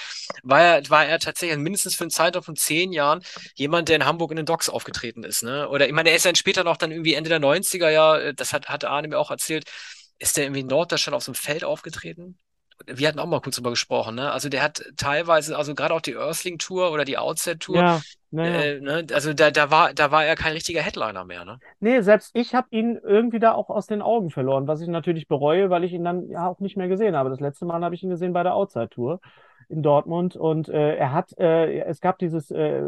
[0.42, 3.22] war er, war er tatsächlich mindestens für einen Zeitraum von zehn Jahren
[3.54, 5.42] jemand, der in Hamburg in den Docks aufgetreten ist.
[5.42, 5.68] Ne?
[5.68, 8.34] Oder ich meine, er ist dann später noch dann irgendwie Ende der 90er, ja, äh,
[8.34, 9.64] das hat, hat Arne mir auch erzählt,
[10.18, 12.38] ist der irgendwie in Norddeutschland auf so einem Feld aufgetreten?
[12.86, 14.30] Wir hatten auch mal kurz drüber gesprochen, ne?
[14.32, 18.02] Also der hat teilweise, also gerade auch die Earthling Tour oder die Outset Tour, Ja,
[18.30, 18.68] naja.
[18.68, 19.06] äh, ne?
[19.12, 21.60] Also da, da war, da war er kein richtiger Headliner mehr, ne?
[21.80, 25.28] Nee, selbst ich habe ihn irgendwie da auch aus den Augen verloren, was ich natürlich
[25.28, 27.30] bereue, weil ich ihn dann ja auch nicht mehr gesehen habe.
[27.30, 29.20] Das letzte Mal habe ich ihn gesehen bei der Outside Tour
[29.68, 32.80] in Dortmund und äh, er hat, äh, es gab dieses äh,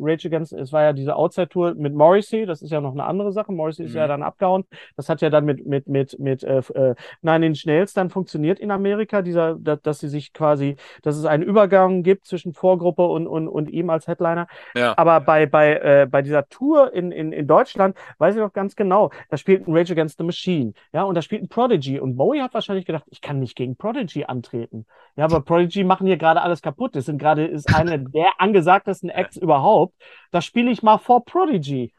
[0.00, 3.04] Rage Against, es war ja diese Outside Tour mit Morrissey, das ist ja noch eine
[3.04, 3.52] andere Sache.
[3.52, 4.08] Morrissey ist ja Mhm.
[4.08, 4.64] dann abgehauen.
[4.96, 8.60] Das hat ja dann mit mit mit mit äh, äh, Nine Inch Nails dann funktioniert
[8.60, 13.02] in Amerika, dieser, da, dass sie sich quasi, dass es einen Übergang gibt zwischen Vorgruppe
[13.06, 14.46] und und und ihm als Headliner.
[14.74, 14.94] Ja.
[14.96, 18.76] Aber bei, bei, äh, bei dieser Tour in, in, in Deutschland weiß ich noch ganz
[18.76, 21.98] genau, da spielt ein Rage Against the Machine, ja, und da spielt ein Prodigy.
[22.00, 24.86] Und Bowie hat wahrscheinlich gedacht, ich kann nicht gegen Prodigy antreten.
[25.18, 26.94] Ja, aber Prodigy machen hier gerade alles kaputt.
[26.94, 29.94] Das sind gerade, ist eine der angesagtesten Acts überhaupt.
[30.30, 31.92] Da spiele ich mal vor Prodigy.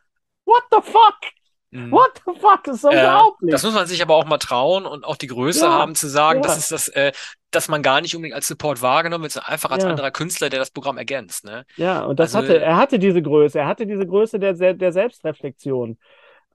[0.45, 1.17] What the fuck?
[1.71, 1.91] Mhm.
[1.91, 2.63] What the fuck?
[2.63, 3.51] Das ist so Ja, unglaublich.
[3.51, 6.07] das muss man sich aber auch mal trauen und auch die Größe Ja, haben zu
[6.07, 6.47] sagen, ja.
[6.47, 7.11] das ist das, äh,
[7.51, 9.89] dass man gar nicht unbedingt als Support wahrgenommen wird, sondern einfach als Ja.
[9.89, 11.65] anderer Künstler, der das Programm ergänzt, ne?
[11.75, 14.91] Ja, und das Also- hatte, er hatte diese Größe, er hatte diese Größe der, der
[14.93, 15.97] Selbstreflexion.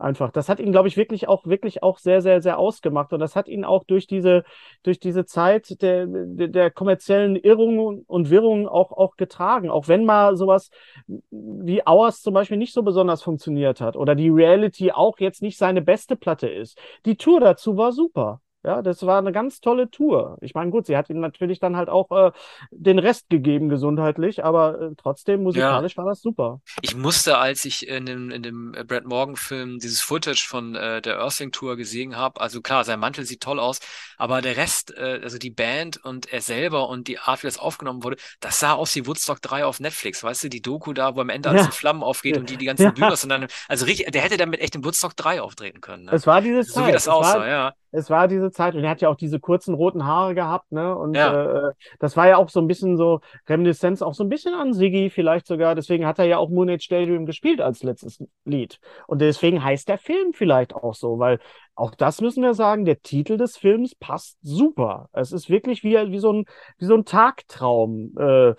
[0.04, 0.30] Einfach.
[0.32, 3.14] Das hat ihn, glaube ich, wirklich auch, wirklich auch sehr, sehr, sehr ausgemacht.
[3.14, 4.44] Und das hat ihn auch durch diese,
[4.82, 9.70] durch diese Zeit der, der, der kommerziellen Irrungen und Wirrungen auch, auch getragen.
[9.70, 10.68] Auch wenn mal sowas
[11.06, 15.56] wie Hours zum Beispiel nicht so besonders funktioniert hat oder die Reality auch jetzt nicht
[15.56, 16.78] seine beste Platte ist.
[17.06, 18.42] Die Tour dazu war super.
[18.64, 20.38] Ja, das war eine ganz tolle Tour.
[20.40, 22.32] Ich meine, gut, sie hat ihm natürlich dann halt auch äh,
[22.70, 25.98] den Rest gegeben gesundheitlich, aber äh, trotzdem musikalisch ja.
[25.98, 26.62] war das super.
[26.80, 31.18] Ich musste, als ich in dem, in dem Brad Morgan-Film dieses Footage von äh, der
[31.18, 33.80] Earthling-Tour gesehen habe, also klar, sein Mantel sieht toll aus,
[34.16, 37.58] aber der Rest, äh, also die Band und er selber und die Art, wie das
[37.58, 41.14] aufgenommen wurde, das sah aus wie Woodstock 3 auf Netflix, weißt du, die Doku da,
[41.16, 41.66] wo am Ende alles ja.
[41.66, 42.40] in Flammen aufgeht ja.
[42.40, 42.90] und die die ganzen ja.
[42.92, 46.04] Bühner sind dann, also richtig, der hätte damit echt in Woodstock 3 auftreten können.
[46.04, 46.12] Ne?
[46.12, 46.88] Es war dieses So Zeit.
[46.88, 49.74] wie das aussah, ja es war diese Zeit und er hat ja auch diese kurzen
[49.74, 50.96] roten Haare gehabt, ne?
[50.96, 51.68] Und ja.
[51.68, 54.72] äh, das war ja auch so ein bisschen so Reminiszenz, auch so ein bisschen an
[54.72, 55.74] Siggi vielleicht sogar.
[55.74, 58.80] Deswegen hat er ja auch Moonage Stadium gespielt als letztes Lied.
[59.06, 61.38] Und deswegen heißt der Film vielleicht auch so, weil
[61.74, 65.08] auch das müssen wir sagen, der Titel des Films passt super.
[65.12, 66.44] Es ist wirklich wie, wie, so, ein,
[66.78, 68.14] wie so ein Tagtraum.
[68.18, 68.54] Äh,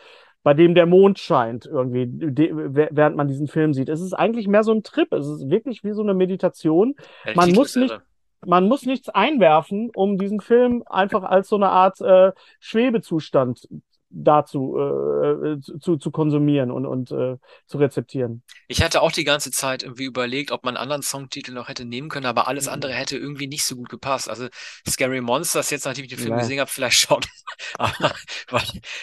[0.45, 3.89] bei dem der Mond scheint, irgendwie, während man diesen Film sieht.
[3.89, 5.11] Es ist eigentlich mehr so ein Trip.
[5.11, 6.93] Es ist wirklich wie so eine Meditation.
[7.33, 7.99] Man muss nicht,
[8.45, 13.67] man muss nichts einwerfen, um diesen Film einfach als so eine Art äh, Schwebezustand
[14.15, 18.43] dazu äh, zu, zu konsumieren und, und äh, zu rezeptieren.
[18.67, 21.83] Ich hatte auch die ganze Zeit irgendwie überlegt, ob man einen anderen Songtitel noch hätte
[21.83, 22.73] nehmen können, aber alles mhm.
[22.73, 24.29] andere hätte irgendwie nicht so gut gepasst.
[24.29, 24.47] Also
[24.87, 26.39] Scary Monsters, jetzt nachdem ich den Film ja.
[26.39, 27.21] gesehen habe, vielleicht schon.
[27.77, 28.15] aber,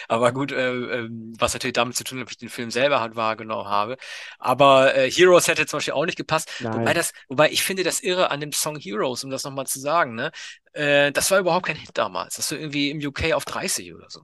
[0.07, 2.99] aber, gut, äh, ähm, was natürlich damit zu tun hat, ob ich den Film selber
[2.99, 3.97] halt wahrgenommen habe.
[4.39, 6.49] Aber äh, Heroes hätte zum Beispiel auch nicht gepasst.
[6.61, 9.79] Wobei das, wobei ich finde das irre an dem Song Heroes, um das nochmal zu
[9.79, 10.31] sagen, ne?
[10.73, 12.35] Äh, das war überhaupt kein Hit damals.
[12.35, 14.23] Das war irgendwie im UK auf 30 oder so.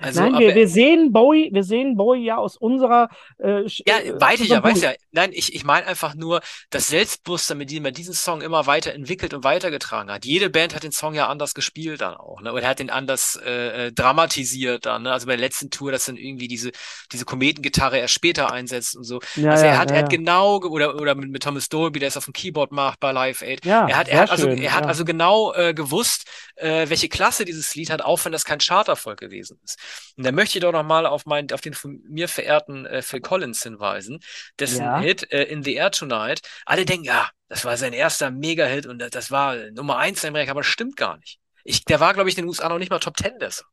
[0.00, 3.08] Also, Nein, wir, wir sehen Bowie, wir sehen Bowie ja aus unserer.
[3.38, 4.92] Äh, ja, weiß ich ja, weiß ja.
[5.12, 6.40] Nein, ich, ich meine einfach nur
[6.70, 10.24] das Selbstbewusstsein, mit dem er diesen Song immer weiterentwickelt und weitergetragen hat.
[10.24, 12.52] Jede Band hat den Song ja anders gespielt dann auch, ne?
[12.52, 15.12] Oder hat den anders äh, äh, dramatisiert dann, ne?
[15.12, 16.70] Also bei der letzten Tour, dass dann irgendwie diese,
[17.12, 19.20] diese Kometengitarre erst später einsetzt und so.
[19.36, 21.98] Ja, also er ja, hat, ja, er hat genau, oder, oder mit, mit Thomas Dolby,
[21.98, 23.64] der es auf dem Keyboard macht bei Live Aid.
[23.64, 26.24] Ja, er hat, er hat also, er hat also genau äh, gewusst,
[26.56, 29.78] äh, welche Klasse dieses Lied hat, auch wenn das kein Charterfolg gewesen ist.
[30.16, 33.20] Und da möchte ich doch nochmal auf, mein, auf den von mir verehrten äh, Phil
[33.20, 34.20] Collins hinweisen,
[34.58, 35.00] dessen ja.
[35.00, 38.98] Hit äh, In the Air Tonight, alle denken, ja, das war sein erster Mega-Hit und
[38.98, 41.38] das war Nummer eins in Amerika, aber das stimmt gar nicht.
[41.64, 43.68] Ich, der war, glaube ich, in den USA noch nicht mal Top Ten der Song.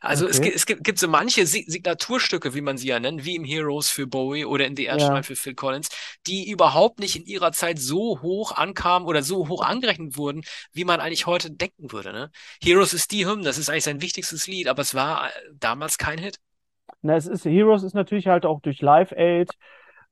[0.00, 0.32] Also okay.
[0.32, 3.44] es, gibt, es gibt, gibt so manche Signaturstücke, wie man sie ja nennt, wie im
[3.44, 5.22] Heroes für Bowie oder in The Airshine ja.
[5.22, 5.88] für Phil Collins,
[6.26, 10.84] die überhaupt nicht in ihrer Zeit so hoch ankamen oder so hoch angerechnet wurden, wie
[10.84, 12.12] man eigentlich heute denken würde.
[12.12, 12.30] Ne?
[12.62, 15.98] Heroes ist die Hymne, das ist eigentlich sein wichtigstes Lied, aber es war äh, damals
[15.98, 16.38] kein Hit.
[17.02, 19.50] Na, es ist, Heroes ist natürlich halt auch durch Live Aid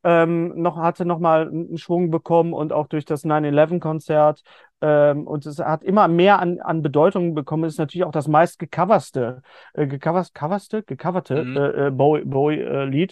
[0.04, 4.42] ähm, noch, hatte nochmal einen Schwung bekommen und auch durch das 9-11-Konzert.
[4.80, 7.64] Ähm, und es hat immer mehr an, an Bedeutung bekommen.
[7.64, 9.42] Es ist natürlich auch das meist gecoverste,
[9.72, 11.56] äh, gecoverste, gecoverte mhm.
[11.56, 12.30] äh, äh Bowie-Lied.
[12.30, 13.08] Bowie, äh,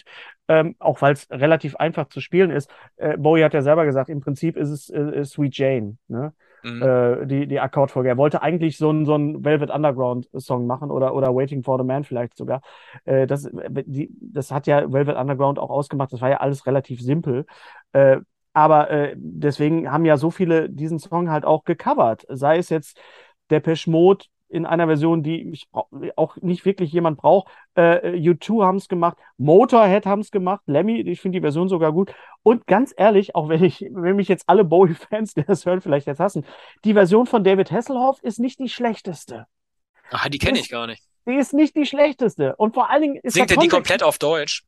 [0.47, 2.69] ähm, auch weil es relativ einfach zu spielen ist.
[2.97, 5.97] Äh, Bowie hat ja selber gesagt, im Prinzip ist es äh, Sweet Jane.
[6.07, 6.33] Ne?
[6.63, 6.81] Mhm.
[6.81, 8.09] äh, die, die Akkordfolge.
[8.09, 12.03] Er wollte eigentlich so einen so Velvet Underground-Song machen oder, oder Waiting for the Man
[12.03, 12.61] vielleicht sogar.
[13.05, 13.49] Äh, das,
[13.85, 16.11] die, das hat ja Velvet Underground auch ausgemacht.
[16.13, 17.45] Das war ja alles relativ simpel.
[17.91, 18.17] Äh,
[18.53, 22.25] aber äh, deswegen haben ja so viele diesen Song halt auch gecovert.
[22.29, 22.99] Sei es jetzt
[23.49, 25.67] Depeche Mode, in einer Version, die ich
[26.15, 27.51] auch nicht wirklich jemand braucht.
[27.73, 31.91] Äh, U2 haben es gemacht, Motorhead haben es gemacht, Lemmy, ich finde die Version sogar
[31.91, 32.13] gut.
[32.43, 36.05] Und ganz ehrlich, auch wenn ich, wenn mich jetzt alle Bowie-Fans, die das hören, vielleicht
[36.05, 36.45] jetzt hassen,
[36.85, 39.47] die Version von David Hasselhoff ist nicht die schlechteste.
[40.11, 41.01] Ach, die kenne ich gar nicht.
[41.25, 42.55] Die ist nicht die schlechteste.
[42.57, 44.63] Und vor allen Dingen ist Singt er die komplett auf Deutsch?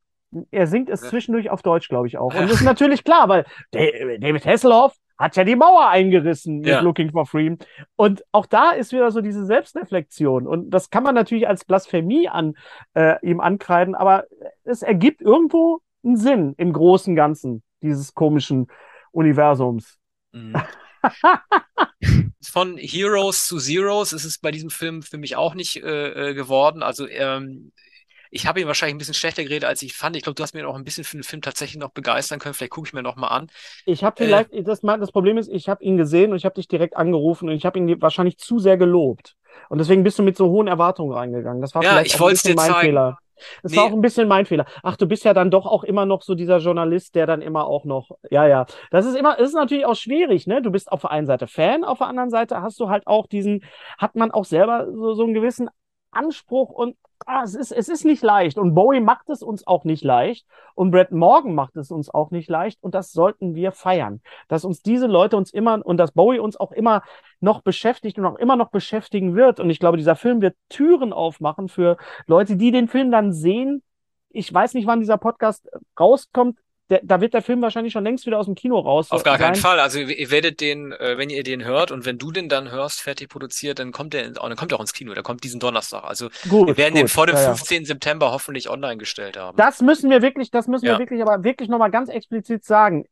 [0.49, 2.33] Er singt es zwischendurch auf Deutsch, glaube ich auch.
[2.33, 6.81] Und das ist natürlich klar, weil David Hasselhoff hat ja die Mauer eingerissen mit ja.
[6.81, 7.57] Looking for Freedom.
[7.95, 10.47] Und auch da ist wieder so diese Selbstreflexion.
[10.47, 12.55] Und das kann man natürlich als Blasphemie an
[12.93, 14.25] äh, ihm ankreiden, aber
[14.63, 18.67] es ergibt irgendwo einen Sinn im großen Ganzen dieses komischen
[19.11, 19.97] Universums.
[20.31, 20.55] Mhm.
[22.41, 26.33] Von Heroes zu Zeros ist es bei diesem Film für mich auch nicht äh, äh
[26.33, 26.83] geworden.
[26.83, 27.71] Also ähm,
[28.35, 30.17] ich habe ihn wahrscheinlich ein bisschen schlechter geredet, als ich fand.
[30.17, 32.53] Ich glaube, du hast mir auch ein bisschen für den Film tatsächlich noch begeistern können.
[32.53, 33.47] Vielleicht gucke ich mir noch mal an.
[33.85, 36.55] Ich habe vielleicht, äh, das, das Problem ist, ich habe ihn gesehen und ich habe
[36.55, 39.35] dich direkt angerufen und ich habe ihn wahrscheinlich zu sehr gelobt.
[39.69, 41.61] Und deswegen bist du mit so hohen Erwartungen reingegangen.
[41.61, 42.87] Das war ja, vielleicht ich ein bisschen mein zeigen.
[42.87, 43.17] Fehler.
[43.63, 43.77] Das nee.
[43.77, 44.65] war auch ein bisschen mein Fehler.
[44.83, 47.67] Ach, du bist ja dann doch auch immer noch so dieser Journalist, der dann immer
[47.67, 48.65] auch noch, ja, ja.
[48.91, 50.61] Das ist immer, das ist natürlich auch schwierig, ne?
[50.61, 53.27] Du bist auf der einen Seite Fan, auf der anderen Seite hast du halt auch
[53.27, 53.63] diesen,
[53.97, 55.69] hat man auch selber so, so einen gewissen
[56.15, 56.95] Anspruch und
[57.25, 58.57] ah, es, ist, es ist nicht leicht.
[58.57, 60.45] Und Bowie macht es uns auch nicht leicht.
[60.75, 62.81] Und Brett Morgan macht es uns auch nicht leicht.
[62.81, 64.21] Und das sollten wir feiern.
[64.47, 67.03] Dass uns diese Leute uns immer und dass Bowie uns auch immer
[67.39, 69.59] noch beschäftigt und auch immer noch beschäftigen wird.
[69.59, 71.97] Und ich glaube, dieser Film wird Türen aufmachen für
[72.27, 73.83] Leute, die den Film dann sehen.
[74.29, 76.57] Ich weiß nicht, wann dieser Podcast rauskommt
[76.89, 79.09] der, da wird der Film wahrscheinlich schon längst wieder aus dem Kino raus.
[79.09, 79.47] Auf gar sein.
[79.47, 79.79] keinen Fall.
[79.79, 83.01] Also ihr werdet den, äh, wenn ihr den hört und wenn du den dann hörst,
[83.01, 85.13] fertig produziert, dann kommt der, dann kommt er auch ins Kino.
[85.13, 86.03] Der kommt diesen Donnerstag.
[86.03, 87.01] Also gut, wir werden gut.
[87.01, 87.81] den vor dem ja, 15.
[87.81, 87.87] Ja.
[87.87, 89.57] September hoffentlich online gestellt haben.
[89.57, 90.93] Das müssen wir wirklich, das müssen ja.
[90.93, 93.05] wir wirklich, aber wirklich nochmal ganz explizit sagen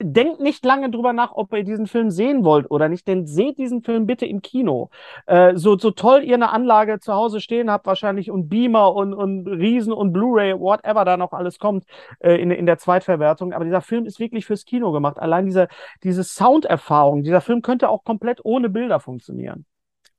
[0.00, 3.58] denkt nicht lange drüber nach, ob ihr diesen Film sehen wollt oder nicht, denn seht
[3.58, 4.90] diesen Film bitte im Kino.
[5.26, 9.14] Äh, so, so toll ihr eine Anlage zu Hause stehen habt, wahrscheinlich und Beamer und,
[9.14, 11.84] und Riesen und Blu-ray, whatever da noch alles kommt
[12.20, 13.52] äh, in, in der Zweitverwertung.
[13.52, 15.18] Aber dieser Film ist wirklich fürs Kino gemacht.
[15.18, 15.68] Allein diese,
[16.02, 19.66] diese Sounderfahrung, dieser Film könnte auch komplett ohne Bilder funktionieren.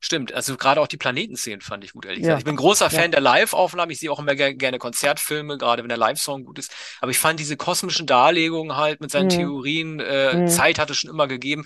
[0.04, 2.40] Stimmt, also gerade auch die Planetenszenen fand ich gut, ehrlich gesagt.
[2.40, 3.08] Ich bin großer Fan ja.
[3.08, 3.90] der Live-Aufnahmen.
[3.90, 6.70] Ich sehe auch immer ger gerne Konzertfilme, gerade wenn der Live-Song gut ist.
[7.00, 9.30] Aber ich fand diese kosmischen Darlegungen halt mit seinen mhm.
[9.30, 10.48] Theorien, äh, mhm.
[10.48, 11.64] Zeit hatte schon immer gegeben.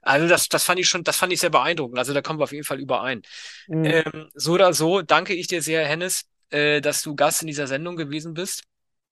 [0.00, 1.98] Also das, das fand ich schon, das fand ich sehr beeindruckend.
[1.98, 3.22] Also da kommen wir auf jeden Fall überein.
[3.66, 3.84] Mhm.
[3.84, 7.66] Ähm, so oder so danke ich dir sehr, Hennes, äh, dass du Gast in dieser
[7.66, 8.62] Sendung gewesen bist.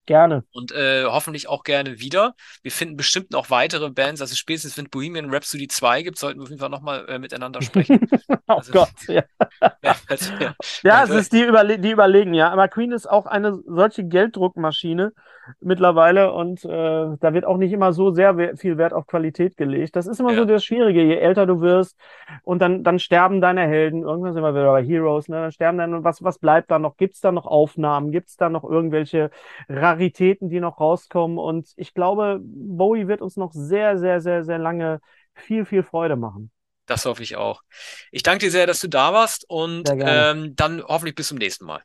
[0.06, 0.44] Gerne.
[0.52, 2.34] Und äh, hoffentlich auch gerne wieder.
[2.62, 4.20] Wir finden bestimmt noch weitere Bands.
[4.20, 7.62] Also spätestens wenn Bohemian Rhapsody 2 gibt, sollten wir auf jeden Fall nochmal äh, miteinander
[7.62, 8.08] sprechen.
[8.28, 9.22] oh also, Gott, ja.
[9.82, 10.54] ja, also, ja.
[10.82, 12.50] ja es ist die, Überle die überlegen, ja.
[12.50, 15.12] Aber Queen ist auch eine solche Gelddruckmaschine
[15.60, 19.96] mittlerweile und äh, da wird auch nicht immer so sehr viel Wert auf Qualität gelegt.
[19.96, 20.38] Das ist immer ja.
[20.38, 21.96] so das Schwierige, je älter du wirst
[22.42, 25.36] und dann, dann sterben deine Helden, irgendwann sind wir wieder bei Heroes, ne?
[25.36, 26.96] dann sterben dann, was, was bleibt da noch?
[26.96, 28.12] Gibt es da noch Aufnahmen?
[28.12, 29.30] Gibt es da noch irgendwelche
[29.68, 31.38] Raritäten, die noch rauskommen?
[31.38, 35.00] Und ich glaube, Bowie wird uns noch sehr, sehr, sehr, sehr lange
[35.34, 36.50] viel, viel Freude machen.
[36.86, 37.62] Das hoffe ich auch.
[38.10, 41.64] Ich danke dir sehr, dass du da warst und ähm, dann hoffentlich bis zum nächsten
[41.64, 41.82] Mal.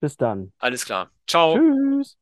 [0.00, 0.52] Bis dann.
[0.58, 1.10] Alles klar.
[1.26, 1.58] Ciao.
[1.58, 2.16] Tschüss.